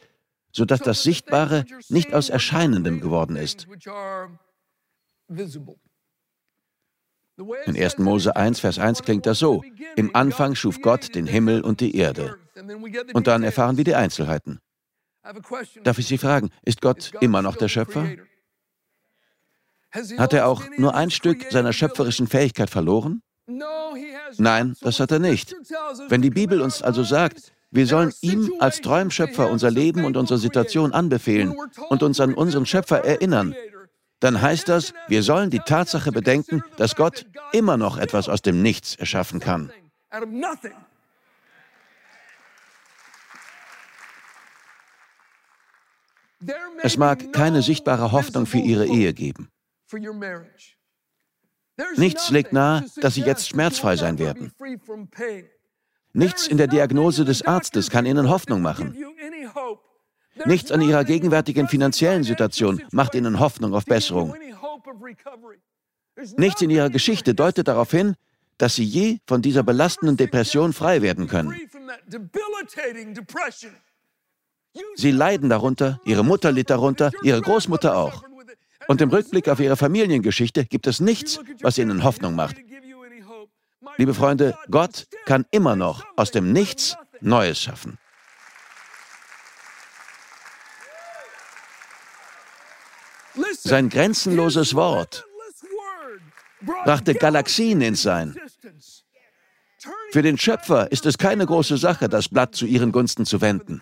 sodass 0.51 0.79
das 0.79 1.03
Sichtbare 1.03 1.65
nicht 1.89 2.13
aus 2.13 2.29
Erscheinendem 2.29 2.99
geworden 2.99 3.35
ist. 3.35 3.67
In 7.65 7.77
1. 7.77 7.97
Mose 7.99 8.35
1, 8.35 8.59
Vers 8.59 8.79
1 8.79 9.03
klingt 9.03 9.25
das 9.25 9.39
so. 9.39 9.63
Im 9.95 10.15
Anfang 10.15 10.55
schuf 10.55 10.81
Gott 10.81 11.13
den 11.13 11.27
Himmel 11.27 11.61
und 11.61 11.81
die 11.81 11.95
Erde. 11.95 12.37
Und 13.13 13.27
dann 13.27 13.43
erfahren 13.43 13.77
wir 13.77 13.83
die 13.83 13.95
Einzelheiten. 13.95 14.59
Darf 15.83 15.99
ich 15.99 16.07
Sie 16.07 16.17
fragen, 16.17 16.49
ist 16.63 16.81
Gott 16.81 17.11
immer 17.21 17.41
noch 17.41 17.55
der 17.55 17.67
Schöpfer? 17.67 18.07
Hat 19.91 20.33
er 20.33 20.47
auch 20.47 20.63
nur 20.77 20.95
ein 20.95 21.11
Stück 21.11 21.45
seiner 21.51 21.73
schöpferischen 21.73 22.27
Fähigkeit 22.27 22.69
verloren? 22.69 23.21
Nein, 24.37 24.75
das 24.81 24.99
hat 24.99 25.11
er 25.11 25.19
nicht. 25.19 25.55
Wenn 26.09 26.21
die 26.21 26.29
Bibel 26.29 26.61
uns 26.61 26.81
also 26.81 27.03
sagt, 27.03 27.53
wir 27.69 27.85
sollen 27.85 28.13
ihm 28.21 28.53
als 28.59 28.81
treuem 28.81 29.11
Schöpfer 29.11 29.49
unser 29.49 29.69
Leben 29.69 30.05
und 30.05 30.17
unsere 30.17 30.39
Situation 30.39 30.93
anbefehlen 30.93 31.55
und 31.89 32.01
uns 32.03 32.19
an 32.19 32.33
unseren 32.33 32.65
Schöpfer 32.65 33.03
erinnern, 33.03 33.55
dann 34.19 34.41
heißt 34.41 34.67
das, 34.69 34.93
wir 35.07 35.21
sollen 35.23 35.49
die 35.49 35.59
Tatsache 35.59 36.11
bedenken, 36.11 36.63
dass 36.77 36.95
Gott 36.95 37.25
immer 37.51 37.77
noch 37.77 37.97
etwas 37.97 38.29
aus 38.29 38.41
dem 38.41 38.61
Nichts 38.61 38.95
erschaffen 38.95 39.39
kann. 39.39 39.71
Es 46.81 46.97
mag 46.97 47.33
keine 47.33 47.61
sichtbare 47.61 48.11
Hoffnung 48.11 48.45
für 48.45 48.59
Ihre 48.59 48.85
Ehe 48.85 49.13
geben. 49.13 49.49
Nichts 51.95 52.29
legt 52.31 52.53
nahe, 52.53 52.85
dass 52.97 53.15
Sie 53.15 53.21
jetzt 53.21 53.49
schmerzfrei 53.49 53.95
sein 53.95 54.17
werden. 54.17 54.51
Nichts 56.13 56.47
in 56.47 56.57
der 56.57 56.67
Diagnose 56.67 57.25
des 57.25 57.45
Arztes 57.45 57.89
kann 57.89 58.05
Ihnen 58.05 58.29
Hoffnung 58.29 58.61
machen. 58.61 58.97
Nichts 60.45 60.71
an 60.71 60.81
Ihrer 60.81 61.03
gegenwärtigen 61.03 61.67
finanziellen 61.67 62.23
Situation 62.23 62.81
macht 62.91 63.15
Ihnen 63.15 63.39
Hoffnung 63.39 63.73
auf 63.73 63.85
Besserung. 63.85 64.35
Nichts 66.37 66.61
in 66.61 66.69
Ihrer 66.69 66.89
Geschichte 66.89 67.35
deutet 67.35 67.67
darauf 67.67 67.91
hin, 67.91 68.15
dass 68.57 68.75
Sie 68.75 68.83
je 68.83 69.19
von 69.27 69.41
dieser 69.41 69.63
belastenden 69.63 70.17
Depression 70.17 70.73
frei 70.73 71.01
werden 71.01 71.27
können. 71.27 71.55
Sie 74.95 75.11
leiden 75.11 75.49
darunter, 75.49 75.99
Ihre 76.05 76.23
Mutter 76.23 76.51
litt 76.51 76.69
darunter, 76.69 77.11
Ihre 77.23 77.41
Großmutter 77.41 77.95
auch. 77.95 78.23
Und 78.87 79.01
im 79.01 79.09
Rückblick 79.09 79.49
auf 79.49 79.59
Ihre 79.59 79.77
Familiengeschichte 79.77 80.65
gibt 80.65 80.87
es 80.87 80.99
nichts, 80.99 81.39
was 81.61 81.77
Ihnen 81.77 82.03
Hoffnung 82.03 82.35
macht. 82.35 82.55
Liebe 83.97 84.13
Freunde, 84.13 84.57
Gott 84.69 85.07
kann 85.25 85.45
immer 85.51 85.75
noch 85.75 86.05
aus 86.15 86.31
dem 86.31 86.51
Nichts 86.51 86.95
Neues 87.21 87.59
schaffen. 87.59 87.97
Sein 93.67 93.89
grenzenloses 93.89 94.75
Wort 94.75 95.25
brachte 96.85 97.13
Galaxien 97.13 97.81
ins 97.81 98.01
Sein. 98.01 98.33
Für 100.11 100.21
den 100.21 100.37
Schöpfer 100.37 100.89
ist 100.89 101.05
es 101.05 101.17
keine 101.17 101.45
große 101.45 101.77
Sache, 101.77 102.07
das 102.07 102.29
Blatt 102.29 102.55
zu 102.55 102.65
ihren 102.65 102.93
Gunsten 102.93 103.25
zu 103.25 103.41
wenden. 103.41 103.81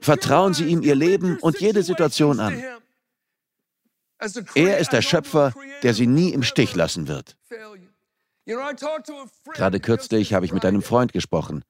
Vertrauen 0.00 0.54
Sie 0.54 0.64
ihm 0.64 0.82
Ihr 0.82 0.96
Leben 0.96 1.38
und 1.38 1.60
jede 1.60 1.84
Situation 1.84 2.40
an. 2.40 2.60
Er 4.54 4.78
ist 4.78 4.92
der 4.92 5.02
Schöpfer, 5.02 5.54
der 5.84 5.94
Sie 5.94 6.08
nie 6.08 6.30
im 6.30 6.42
Stich 6.42 6.74
lassen 6.74 7.06
wird. 7.06 7.36
Gerade 9.54 9.80
kürzlich 9.80 10.34
habe 10.34 10.46
ich 10.46 10.52
mit 10.52 10.64
einem 10.64 10.82
Freund 10.82 11.12
gesprochen. 11.12 11.62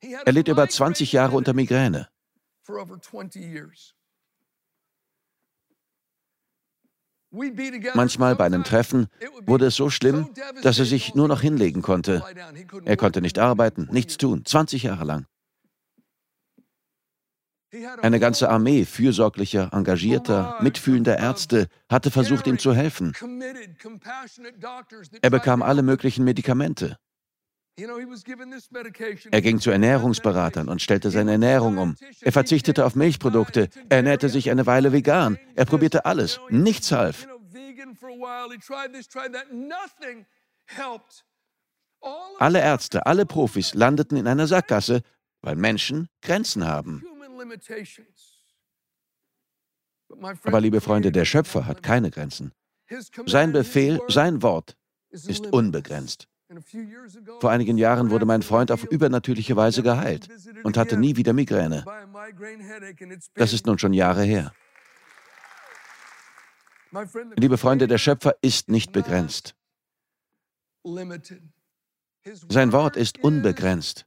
Er 0.00 0.32
litt 0.32 0.46
über 0.46 0.68
20 0.68 1.10
Jahre 1.12 1.36
unter 1.36 1.52
Migräne. 1.52 2.08
Manchmal 7.94 8.34
bei 8.34 8.44
einem 8.44 8.64
Treffen 8.64 9.06
wurde 9.46 9.66
es 9.66 9.76
so 9.76 9.88
schlimm, 9.88 10.30
dass 10.62 10.78
er 10.80 10.84
sich 10.84 11.14
nur 11.14 11.28
noch 11.28 11.40
hinlegen 11.40 11.80
konnte. 11.80 12.24
Er 12.84 12.96
konnte 12.96 13.20
nicht 13.20 13.38
arbeiten, 13.38 13.88
nichts 13.92 14.16
tun, 14.16 14.44
20 14.44 14.82
Jahre 14.82 15.04
lang. 15.04 15.26
Eine 18.02 18.18
ganze 18.18 18.50
Armee 18.50 18.84
fürsorglicher, 18.84 19.72
engagierter, 19.72 20.58
mitfühlender 20.60 21.18
Ärzte 21.18 21.68
hatte 21.88 22.10
versucht, 22.10 22.48
ihm 22.48 22.58
zu 22.58 22.74
helfen. 22.74 23.12
Er 25.22 25.30
bekam 25.30 25.62
alle 25.62 25.82
möglichen 25.82 26.24
Medikamente. 26.24 26.98
Er 29.30 29.42
ging 29.42 29.60
zu 29.60 29.70
Ernährungsberatern 29.70 30.68
und 30.68 30.82
stellte 30.82 31.10
seine 31.10 31.32
Ernährung 31.32 31.78
um. 31.78 31.96
Er 32.20 32.32
verzichtete 32.32 32.84
auf 32.84 32.94
Milchprodukte. 32.94 33.68
Er 33.88 33.98
ernährte 33.98 34.28
sich 34.28 34.50
eine 34.50 34.66
Weile 34.66 34.92
vegan. 34.92 35.38
Er 35.54 35.64
probierte 35.64 36.04
alles. 36.04 36.40
Nichts 36.50 36.92
half. 36.92 37.26
Alle 42.38 42.60
Ärzte, 42.60 43.06
alle 43.06 43.26
Profis 43.26 43.74
landeten 43.74 44.16
in 44.16 44.26
einer 44.26 44.46
Sackgasse, 44.46 45.02
weil 45.42 45.56
Menschen 45.56 46.08
Grenzen 46.22 46.66
haben. 46.66 47.04
Aber 50.42 50.60
liebe 50.60 50.80
Freunde, 50.80 51.12
der 51.12 51.24
Schöpfer 51.24 51.66
hat 51.66 51.82
keine 51.82 52.10
Grenzen. 52.10 52.52
Sein 53.26 53.52
Befehl, 53.52 54.00
sein 54.08 54.42
Wort 54.42 54.76
ist 55.10 55.46
unbegrenzt. 55.46 56.28
Vor 57.40 57.50
einigen 57.50 57.78
Jahren 57.78 58.10
wurde 58.10 58.26
mein 58.26 58.42
Freund 58.42 58.72
auf 58.72 58.84
übernatürliche 58.84 59.54
Weise 59.56 59.82
geheilt 59.82 60.28
und 60.64 60.76
hatte 60.76 60.96
nie 60.96 61.16
wieder 61.16 61.32
Migräne. 61.32 61.84
Das 63.34 63.52
ist 63.52 63.66
nun 63.66 63.78
schon 63.78 63.92
Jahre 63.92 64.24
her. 64.24 64.52
Liebe 67.36 67.56
Freunde, 67.56 67.86
der 67.86 67.98
Schöpfer 67.98 68.34
ist 68.42 68.68
nicht 68.68 68.92
begrenzt. 68.92 69.54
Sein 72.48 72.72
Wort 72.72 72.96
ist 72.96 73.22
unbegrenzt. 73.22 74.06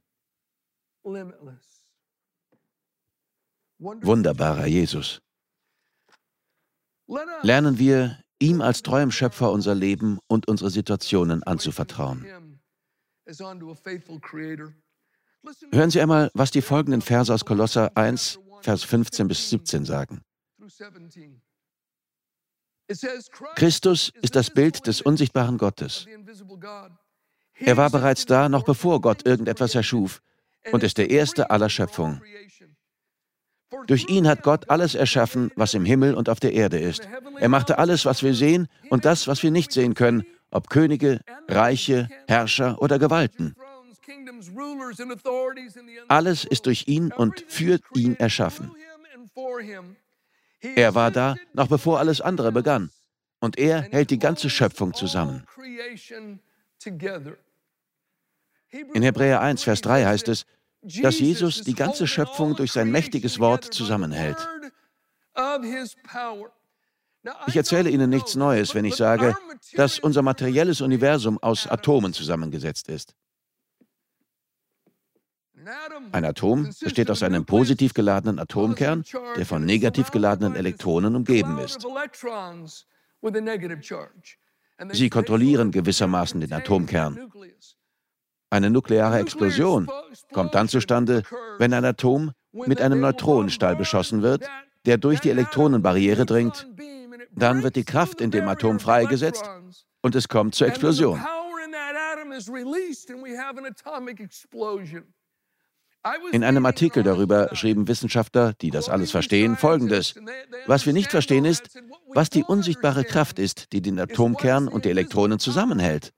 Wunderbarer 3.78 4.66
Jesus. 4.66 5.22
Lernen 7.42 7.78
wir, 7.78 8.23
ihm 8.44 8.60
als 8.60 8.82
treuem 8.82 9.10
Schöpfer 9.10 9.50
unser 9.50 9.74
Leben 9.74 10.18
und 10.26 10.46
unsere 10.48 10.70
Situationen 10.70 11.42
anzuvertrauen. 11.42 12.26
Hören 15.72 15.90
Sie 15.90 16.00
einmal, 16.00 16.30
was 16.34 16.50
die 16.50 16.62
folgenden 16.62 17.00
Verse 17.00 17.32
aus 17.32 17.44
Kolosser 17.44 17.96
1, 17.96 18.38
Vers 18.60 18.82
15 18.84 19.28
bis 19.28 19.50
17 19.50 19.84
sagen. 19.84 20.22
Christus 23.54 24.12
ist 24.22 24.36
das 24.36 24.50
Bild 24.50 24.86
des 24.86 25.00
unsichtbaren 25.00 25.58
Gottes. 25.58 26.06
Er 27.56 27.76
war 27.76 27.90
bereits 27.90 28.26
da, 28.26 28.48
noch 28.48 28.64
bevor 28.64 29.00
Gott 29.00 29.26
irgendetwas 29.26 29.74
erschuf, 29.74 30.20
und 30.72 30.82
ist 30.82 30.98
der 30.98 31.10
Erste 31.10 31.50
aller 31.50 31.70
Schöpfung. 31.70 32.20
Durch 33.86 34.08
ihn 34.08 34.26
hat 34.26 34.42
Gott 34.42 34.70
alles 34.70 34.94
erschaffen, 34.94 35.50
was 35.56 35.74
im 35.74 35.84
Himmel 35.84 36.14
und 36.14 36.28
auf 36.28 36.40
der 36.40 36.52
Erde 36.52 36.78
ist. 36.78 37.08
Er 37.38 37.48
machte 37.48 37.78
alles, 37.78 38.04
was 38.04 38.22
wir 38.22 38.34
sehen 38.34 38.68
und 38.90 39.04
das, 39.04 39.26
was 39.28 39.42
wir 39.42 39.50
nicht 39.50 39.72
sehen 39.72 39.94
können, 39.94 40.24
ob 40.50 40.70
Könige, 40.70 41.20
Reiche, 41.48 42.08
Herrscher 42.28 42.80
oder 42.80 42.98
Gewalten. 42.98 43.56
Alles 46.08 46.44
ist 46.44 46.66
durch 46.66 46.86
ihn 46.86 47.12
und 47.12 47.44
für 47.48 47.80
ihn 47.94 48.16
erschaffen. 48.16 48.70
Er 50.76 50.94
war 50.94 51.10
da, 51.10 51.36
noch 51.52 51.68
bevor 51.68 51.98
alles 51.98 52.20
andere 52.20 52.52
begann. 52.52 52.90
Und 53.40 53.58
er 53.58 53.82
hält 53.82 54.10
die 54.10 54.18
ganze 54.18 54.48
Schöpfung 54.48 54.94
zusammen. 54.94 55.44
In 58.92 59.02
Hebräer 59.02 59.40
1, 59.40 59.62
Vers 59.62 59.80
3 59.82 60.04
heißt 60.04 60.28
es, 60.28 60.46
dass 60.84 61.18
Jesus 61.18 61.62
die 61.62 61.74
ganze 61.74 62.06
Schöpfung 62.06 62.56
durch 62.56 62.72
sein 62.72 62.90
mächtiges 62.90 63.38
Wort 63.38 63.64
zusammenhält. 63.64 64.36
Ich 67.46 67.56
erzähle 67.56 67.90
Ihnen 67.90 68.10
nichts 68.10 68.34
Neues, 68.34 68.74
wenn 68.74 68.84
ich 68.84 68.96
sage, 68.96 69.36
dass 69.74 69.98
unser 69.98 70.22
materielles 70.22 70.82
Universum 70.82 71.38
aus 71.38 71.66
Atomen 71.66 72.12
zusammengesetzt 72.12 72.88
ist. 72.88 73.14
Ein 76.12 76.24
Atom 76.26 76.70
besteht 76.80 77.10
aus 77.10 77.22
einem 77.22 77.46
positiv 77.46 77.94
geladenen 77.94 78.38
Atomkern, 78.38 79.02
der 79.36 79.46
von 79.46 79.64
negativ 79.64 80.10
geladenen 80.10 80.54
Elektronen 80.54 81.16
umgeben 81.16 81.58
ist. 81.58 81.86
Sie 84.92 85.08
kontrollieren 85.08 85.70
gewissermaßen 85.70 86.40
den 86.40 86.52
Atomkern. 86.52 87.32
Eine 88.50 88.70
nukleare 88.70 89.18
Explosion 89.18 89.90
kommt 90.32 90.54
dann 90.54 90.68
zustande, 90.68 91.22
wenn 91.58 91.72
ein 91.72 91.84
Atom 91.84 92.32
mit 92.52 92.80
einem 92.80 93.00
Neutronenstahl 93.00 93.76
beschossen 93.76 94.22
wird, 94.22 94.48
der 94.86 94.98
durch 94.98 95.20
die 95.20 95.30
Elektronenbarriere 95.30 96.26
dringt. 96.26 96.68
Dann 97.32 97.62
wird 97.62 97.76
die 97.76 97.84
Kraft 97.84 98.20
in 98.20 98.30
dem 98.30 98.46
Atom 98.48 98.78
freigesetzt 98.78 99.48
und 100.02 100.14
es 100.14 100.28
kommt 100.28 100.54
zur 100.54 100.68
Explosion. 100.68 101.20
In 106.32 106.44
einem 106.44 106.66
Artikel 106.66 107.02
darüber 107.02 107.54
schrieben 107.54 107.88
Wissenschaftler, 107.88 108.52
die 108.60 108.70
das 108.70 108.88
alles 108.90 109.10
verstehen, 109.10 109.56
Folgendes. 109.56 110.14
Was 110.66 110.84
wir 110.84 110.92
nicht 110.92 111.10
verstehen 111.10 111.46
ist, 111.46 111.78
was 112.08 112.28
die 112.28 112.44
unsichtbare 112.44 113.04
Kraft 113.04 113.38
ist, 113.38 113.72
die 113.72 113.80
den 113.80 113.98
Atomkern 113.98 114.68
und 114.68 114.84
die 114.84 114.90
Elektronen 114.90 115.38
zusammenhält. 115.38 116.12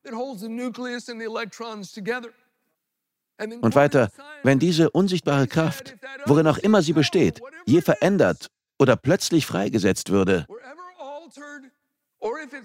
Und 3.39 3.75
weiter, 3.75 4.11
wenn 4.43 4.59
diese 4.59 4.91
unsichtbare 4.91 5.47
Kraft, 5.47 5.95
worin 6.25 6.47
auch 6.47 6.59
immer 6.59 6.83
sie 6.83 6.95
besteht, 6.95 7.41
je 7.67 7.81
verändert 7.81 8.49
oder 8.79 8.97
plötzlich 8.97 9.47
freigesetzt 9.47 10.11
würde, 10.11 10.47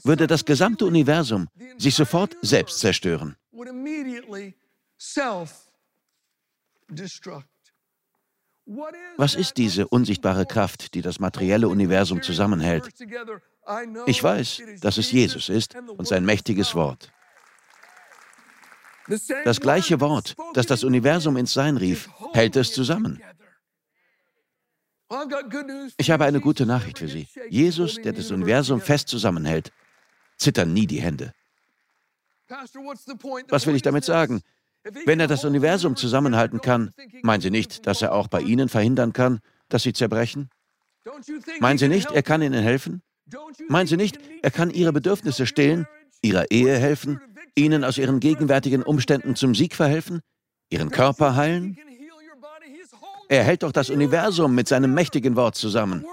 würde 0.04 0.28
das 0.28 0.46
gesamte 0.46 0.86
Universum 0.86 1.48
sich 1.78 1.94
sofort 1.94 2.36
selbst 2.42 2.80
zerstören. 2.80 3.36
Was 9.18 9.36
ist 9.36 9.58
diese 9.58 9.88
unsichtbare 9.88 10.46
Kraft, 10.46 10.94
die 10.94 11.02
das 11.02 11.20
materielle 11.20 11.68
Universum 11.68 12.22
zusammenhält? 12.22 12.90
Ich 14.06 14.24
weiß, 14.24 14.62
dass 14.82 14.98
es 14.98 15.12
Jesus 15.12 15.50
ist 15.50 15.76
und 15.76 16.08
sein 16.08 16.26
mächtiges 16.26 16.76
Wort. 16.76 17.12
Das 19.44 19.60
gleiche 19.60 20.00
Wort, 20.00 20.36
das 20.54 20.68
das 20.68 20.84
Universum 20.84 21.38
ins 21.38 21.54
Sein 21.54 21.78
rief, 21.78 22.10
hält 22.34 22.56
es 22.56 22.72
zusammen. 22.72 23.22
Ich 25.98 26.12
habe 26.12 26.26
eine 26.26 26.40
gute 26.40 26.66
Nachricht 26.66 27.00
für 27.00 27.08
Sie. 27.08 27.28
Jesus, 27.50 27.96
der 27.96 28.14
das 28.14 28.32
Universum 28.32 28.80
fest 28.80 29.10
zusammenhält, 29.10 29.72
zittern 30.38 30.72
nie 30.72 30.88
die 30.88 31.02
Hände. 31.02 31.34
Was 32.48 33.66
will 33.66 33.76
ich 33.76 33.82
damit 33.82 34.06
sagen? 34.06 34.42
Wenn 35.06 35.20
er 35.20 35.28
das 35.28 35.46
Universum 35.46 35.96
zusammenhalten 35.96 36.62
kann, 36.62 36.92
meinen 37.22 37.42
Sie 37.42 37.52
nicht, 37.52 37.86
dass 37.86 38.02
er 38.02 38.14
auch 38.14 38.28
bei 38.28 38.42
Ihnen 38.42 38.70
verhindern 38.70 39.14
kann, 39.14 39.40
dass 39.70 39.84
Sie 39.84 39.94
zerbrechen? 39.94 40.50
Meinen 41.60 41.78
Sie 41.78 41.88
nicht, 41.88 42.12
er 42.12 42.24
kann 42.24 42.42
Ihnen 42.42 42.64
helfen? 42.64 43.02
Meinen 43.68 43.88
Sie 43.88 43.98
nicht, 43.98 44.20
er 44.42 44.52
kann 44.52 44.72
Ihre 44.72 44.92
Bedürfnisse 44.92 45.46
stillen, 45.46 45.88
Ihrer 46.22 46.50
Ehe 46.52 46.78
helfen, 46.78 47.22
Ihnen 47.56 47.84
aus 47.84 47.98
Ihren 47.98 48.20
gegenwärtigen 48.20 48.84
Umständen 48.84 49.36
zum 49.36 49.56
Sieg 49.56 49.76
verhelfen, 49.76 50.22
Ihren 50.70 50.90
Körper 50.90 51.36
heilen? 51.36 51.78
Er 53.30 53.44
hält 53.44 53.64
doch 53.64 53.72
das 53.72 53.90
Universum 53.90 54.54
mit 54.56 54.68
seinem 54.68 54.94
mächtigen 54.94 55.36
Wort 55.36 55.56
zusammen. 55.56 56.06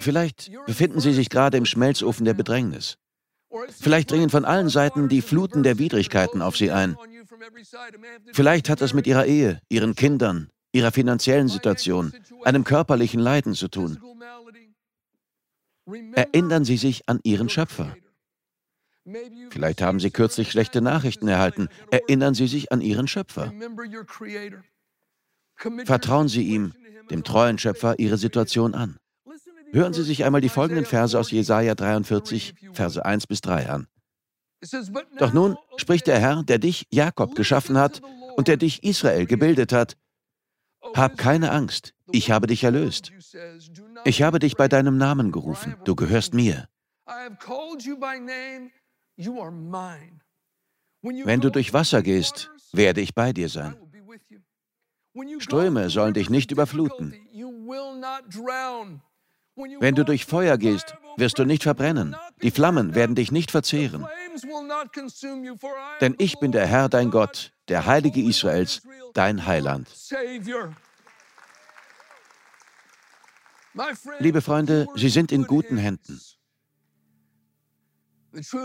Vielleicht 0.00 0.50
befinden 0.66 1.00
Sie 1.00 1.12
sich 1.12 1.28
gerade 1.28 1.58
im 1.58 1.66
Schmelzofen 1.66 2.24
der 2.24 2.34
Bedrängnis. 2.34 2.96
Vielleicht 3.80 4.10
dringen 4.10 4.30
von 4.30 4.44
allen 4.44 4.68
Seiten 4.68 5.08
die 5.08 5.22
Fluten 5.22 5.62
der 5.62 5.78
Widrigkeiten 5.78 6.42
auf 6.42 6.56
Sie 6.56 6.70
ein. 6.70 6.96
Vielleicht 8.32 8.68
hat 8.68 8.80
es 8.80 8.94
mit 8.94 9.06
Ihrer 9.06 9.26
Ehe, 9.26 9.60
Ihren 9.68 9.94
Kindern, 9.94 10.50
Ihrer 10.72 10.92
finanziellen 10.92 11.48
Situation, 11.48 12.12
einem 12.44 12.64
körperlichen 12.64 13.20
Leiden 13.20 13.54
zu 13.54 13.68
tun. 13.68 13.98
Erinnern 16.14 16.64
Sie 16.64 16.76
sich 16.76 17.08
an 17.08 17.20
Ihren 17.22 17.48
Schöpfer. 17.48 17.94
Vielleicht 19.50 19.82
haben 19.82 20.00
Sie 20.00 20.10
kürzlich 20.10 20.50
schlechte 20.50 20.80
Nachrichten 20.80 21.28
erhalten. 21.28 21.68
Erinnern 21.90 22.34
Sie 22.34 22.46
sich 22.46 22.72
an 22.72 22.80
Ihren 22.80 23.06
Schöpfer. 23.06 23.52
Vertrauen 25.84 26.28
Sie 26.28 26.42
ihm, 26.42 26.72
dem 27.10 27.22
treuen 27.22 27.58
Schöpfer, 27.58 27.98
Ihre 27.98 28.16
Situation 28.16 28.74
an. 28.74 28.96
Hören 29.74 29.92
Sie 29.92 30.04
sich 30.04 30.24
einmal 30.24 30.40
die 30.40 30.48
folgenden 30.48 30.84
Verse 30.84 31.18
aus 31.18 31.32
Jesaja 31.32 31.74
43, 31.74 32.54
Verse 32.72 33.04
1 33.04 33.26
bis 33.26 33.40
3 33.40 33.68
an. 33.68 33.88
Doch 35.18 35.32
nun 35.32 35.56
spricht 35.76 36.06
der 36.06 36.20
Herr, 36.20 36.44
der 36.44 36.58
dich, 36.58 36.86
Jakob, 36.90 37.34
geschaffen 37.34 37.76
hat 37.76 38.00
und 38.36 38.46
der 38.46 38.56
dich, 38.56 38.84
Israel, 38.84 39.26
gebildet 39.26 39.72
hat. 39.72 39.96
Hab 40.94 41.18
keine 41.18 41.50
Angst, 41.50 41.92
ich 42.12 42.30
habe 42.30 42.46
dich 42.46 42.62
erlöst. 42.62 43.12
Ich 44.04 44.22
habe 44.22 44.38
dich 44.38 44.54
bei 44.54 44.68
deinem 44.68 44.96
Namen 44.96 45.32
gerufen, 45.32 45.74
du 45.84 45.96
gehörst 45.96 46.34
mir. 46.34 46.68
Wenn 51.02 51.40
du 51.40 51.50
durch 51.50 51.72
Wasser 51.72 52.02
gehst, 52.02 52.52
werde 52.72 53.00
ich 53.00 53.12
bei 53.12 53.32
dir 53.32 53.48
sein. 53.48 53.76
Ströme 55.40 55.90
sollen 55.90 56.14
dich 56.14 56.30
nicht 56.30 56.52
überfluten. 56.52 57.12
Wenn 59.56 59.94
du 59.94 60.04
durch 60.04 60.24
Feuer 60.24 60.58
gehst, 60.58 60.94
wirst 61.16 61.38
du 61.38 61.44
nicht 61.44 61.62
verbrennen. 61.62 62.16
Die 62.42 62.50
Flammen 62.50 62.94
werden 62.94 63.14
dich 63.14 63.30
nicht 63.30 63.50
verzehren. 63.50 64.06
Denn 66.00 66.14
ich 66.18 66.38
bin 66.40 66.52
der 66.52 66.66
Herr, 66.66 66.88
dein 66.88 67.10
Gott, 67.10 67.52
der 67.68 67.86
Heilige 67.86 68.20
Israels, 68.20 68.82
dein 69.12 69.46
Heiland. 69.46 69.88
Liebe 74.18 74.40
Freunde, 74.40 74.86
Sie 74.94 75.08
sind 75.08 75.32
in 75.32 75.46
guten 75.46 75.76
Händen. 75.76 76.20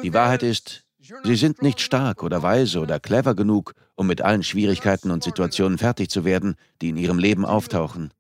Die 0.04 0.14
Wahrheit 0.14 0.44
ist, 0.44 0.86
Sie 1.24 1.36
sind 1.36 1.62
nicht 1.62 1.80
stark 1.80 2.24
oder 2.24 2.42
weise 2.44 2.80
oder 2.80 3.00
clever 3.00 3.36
genug, 3.36 3.74
um 3.96 4.08
mit 4.08 4.22
allen 4.22 4.44
Schwierigkeiten 4.44 5.12
und 5.12 5.24
Situationen 5.24 5.78
fertig 5.78 6.10
zu 6.10 6.26
werden, 6.26 6.56
die 6.82 6.90
in 6.90 6.98
Ihrem 6.98 7.20
Leben 7.20 7.46
auftauchen. 7.46 8.12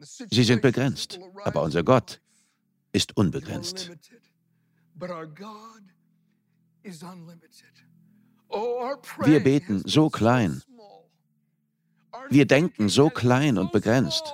Sie 0.00 0.44
sind 0.44 0.62
begrenzt, 0.62 1.20
aber 1.44 1.62
unser 1.62 1.82
Gott 1.82 2.20
ist 2.92 3.16
unbegrenzt. 3.16 3.90
Wir 9.24 9.40
beten 9.42 9.82
so 9.84 10.08
klein. 10.08 10.62
Wir 12.30 12.46
denken 12.46 12.88
so 12.88 13.10
klein 13.10 13.58
und 13.58 13.72
begrenzt. 13.72 14.32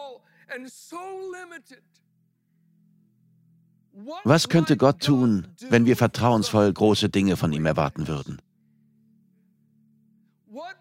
Was 4.25 4.49
könnte 4.49 4.77
Gott 4.77 5.03
tun, 5.03 5.49
wenn 5.69 5.85
wir 5.85 5.97
vertrauensvoll 5.97 6.73
große 6.73 7.09
Dinge 7.09 7.37
von 7.37 7.53
ihm 7.53 7.67
erwarten 7.67 8.07
würden? 8.07 8.41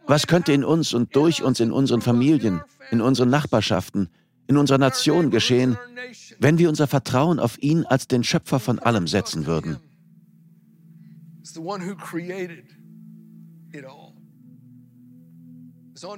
Was 0.06 0.28
könnte 0.28 0.54
in 0.54 0.63
uns 0.63 0.93
und 0.93 1.15
durch 1.15 1.41
uns 1.41 1.60
in 1.60 1.71
unseren 1.71 2.02
Familien, 2.02 2.62
in 2.91 3.02
unseren 3.02 3.30
Nachbarschaften, 3.30 4.10
in 4.47 4.58
unserer 4.58 4.77
Nation 4.77 5.31
geschehen, 5.31 5.77
wenn 6.39 6.58
wir 6.58 6.69
unser 6.69 6.88
Vertrauen 6.88 7.39
auf 7.39 7.58
ihn 7.62 7.86
als 7.86 8.08
den 8.08 8.23
Schöpfer 8.23 8.60
von 8.60 8.79
allem 8.79 9.08
setzen 9.08 9.45
würden. 9.45 9.77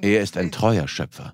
Er 0.01 0.21
ist 0.21 0.37
ein 0.37 0.51
treuer 0.51 0.87
Schöpfer. 0.87 1.33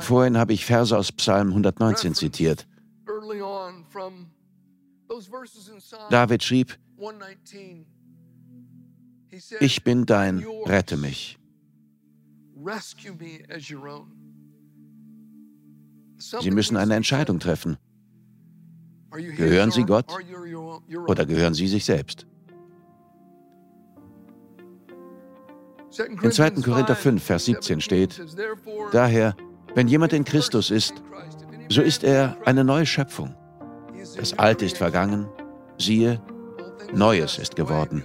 Vorhin 0.00 0.36
habe 0.36 0.52
ich 0.52 0.64
Verse 0.64 0.96
aus 0.96 1.12
Psalm 1.12 1.48
119 1.48 2.14
zitiert. 2.14 2.66
David 6.10 6.42
schrieb, 6.42 6.78
ich 9.60 9.84
bin 9.84 10.06
dein, 10.06 10.44
rette 10.66 10.96
mich. 10.96 11.39
Sie 16.18 16.50
müssen 16.50 16.76
eine 16.76 16.94
Entscheidung 16.94 17.38
treffen. 17.38 17.78
Gehören 19.10 19.70
Sie 19.70 19.84
Gott 19.84 20.06
oder 21.06 21.26
gehören 21.26 21.54
Sie 21.54 21.66
sich 21.66 21.84
selbst? 21.84 22.26
In 26.22 26.30
2. 26.30 26.50
Korinther 26.62 26.94
5, 26.94 27.22
Vers 27.22 27.46
17 27.46 27.80
steht, 27.80 28.22
daher, 28.92 29.34
wenn 29.74 29.88
jemand 29.88 30.12
in 30.12 30.24
Christus 30.24 30.70
ist, 30.70 31.02
so 31.68 31.82
ist 31.82 32.04
er 32.04 32.36
eine 32.44 32.62
neue 32.62 32.86
Schöpfung. 32.86 33.34
Das 34.16 34.38
Alte 34.38 34.64
ist 34.64 34.76
vergangen, 34.76 35.28
siehe, 35.78 36.22
Neues 36.92 37.38
ist 37.38 37.56
geworden. 37.56 38.04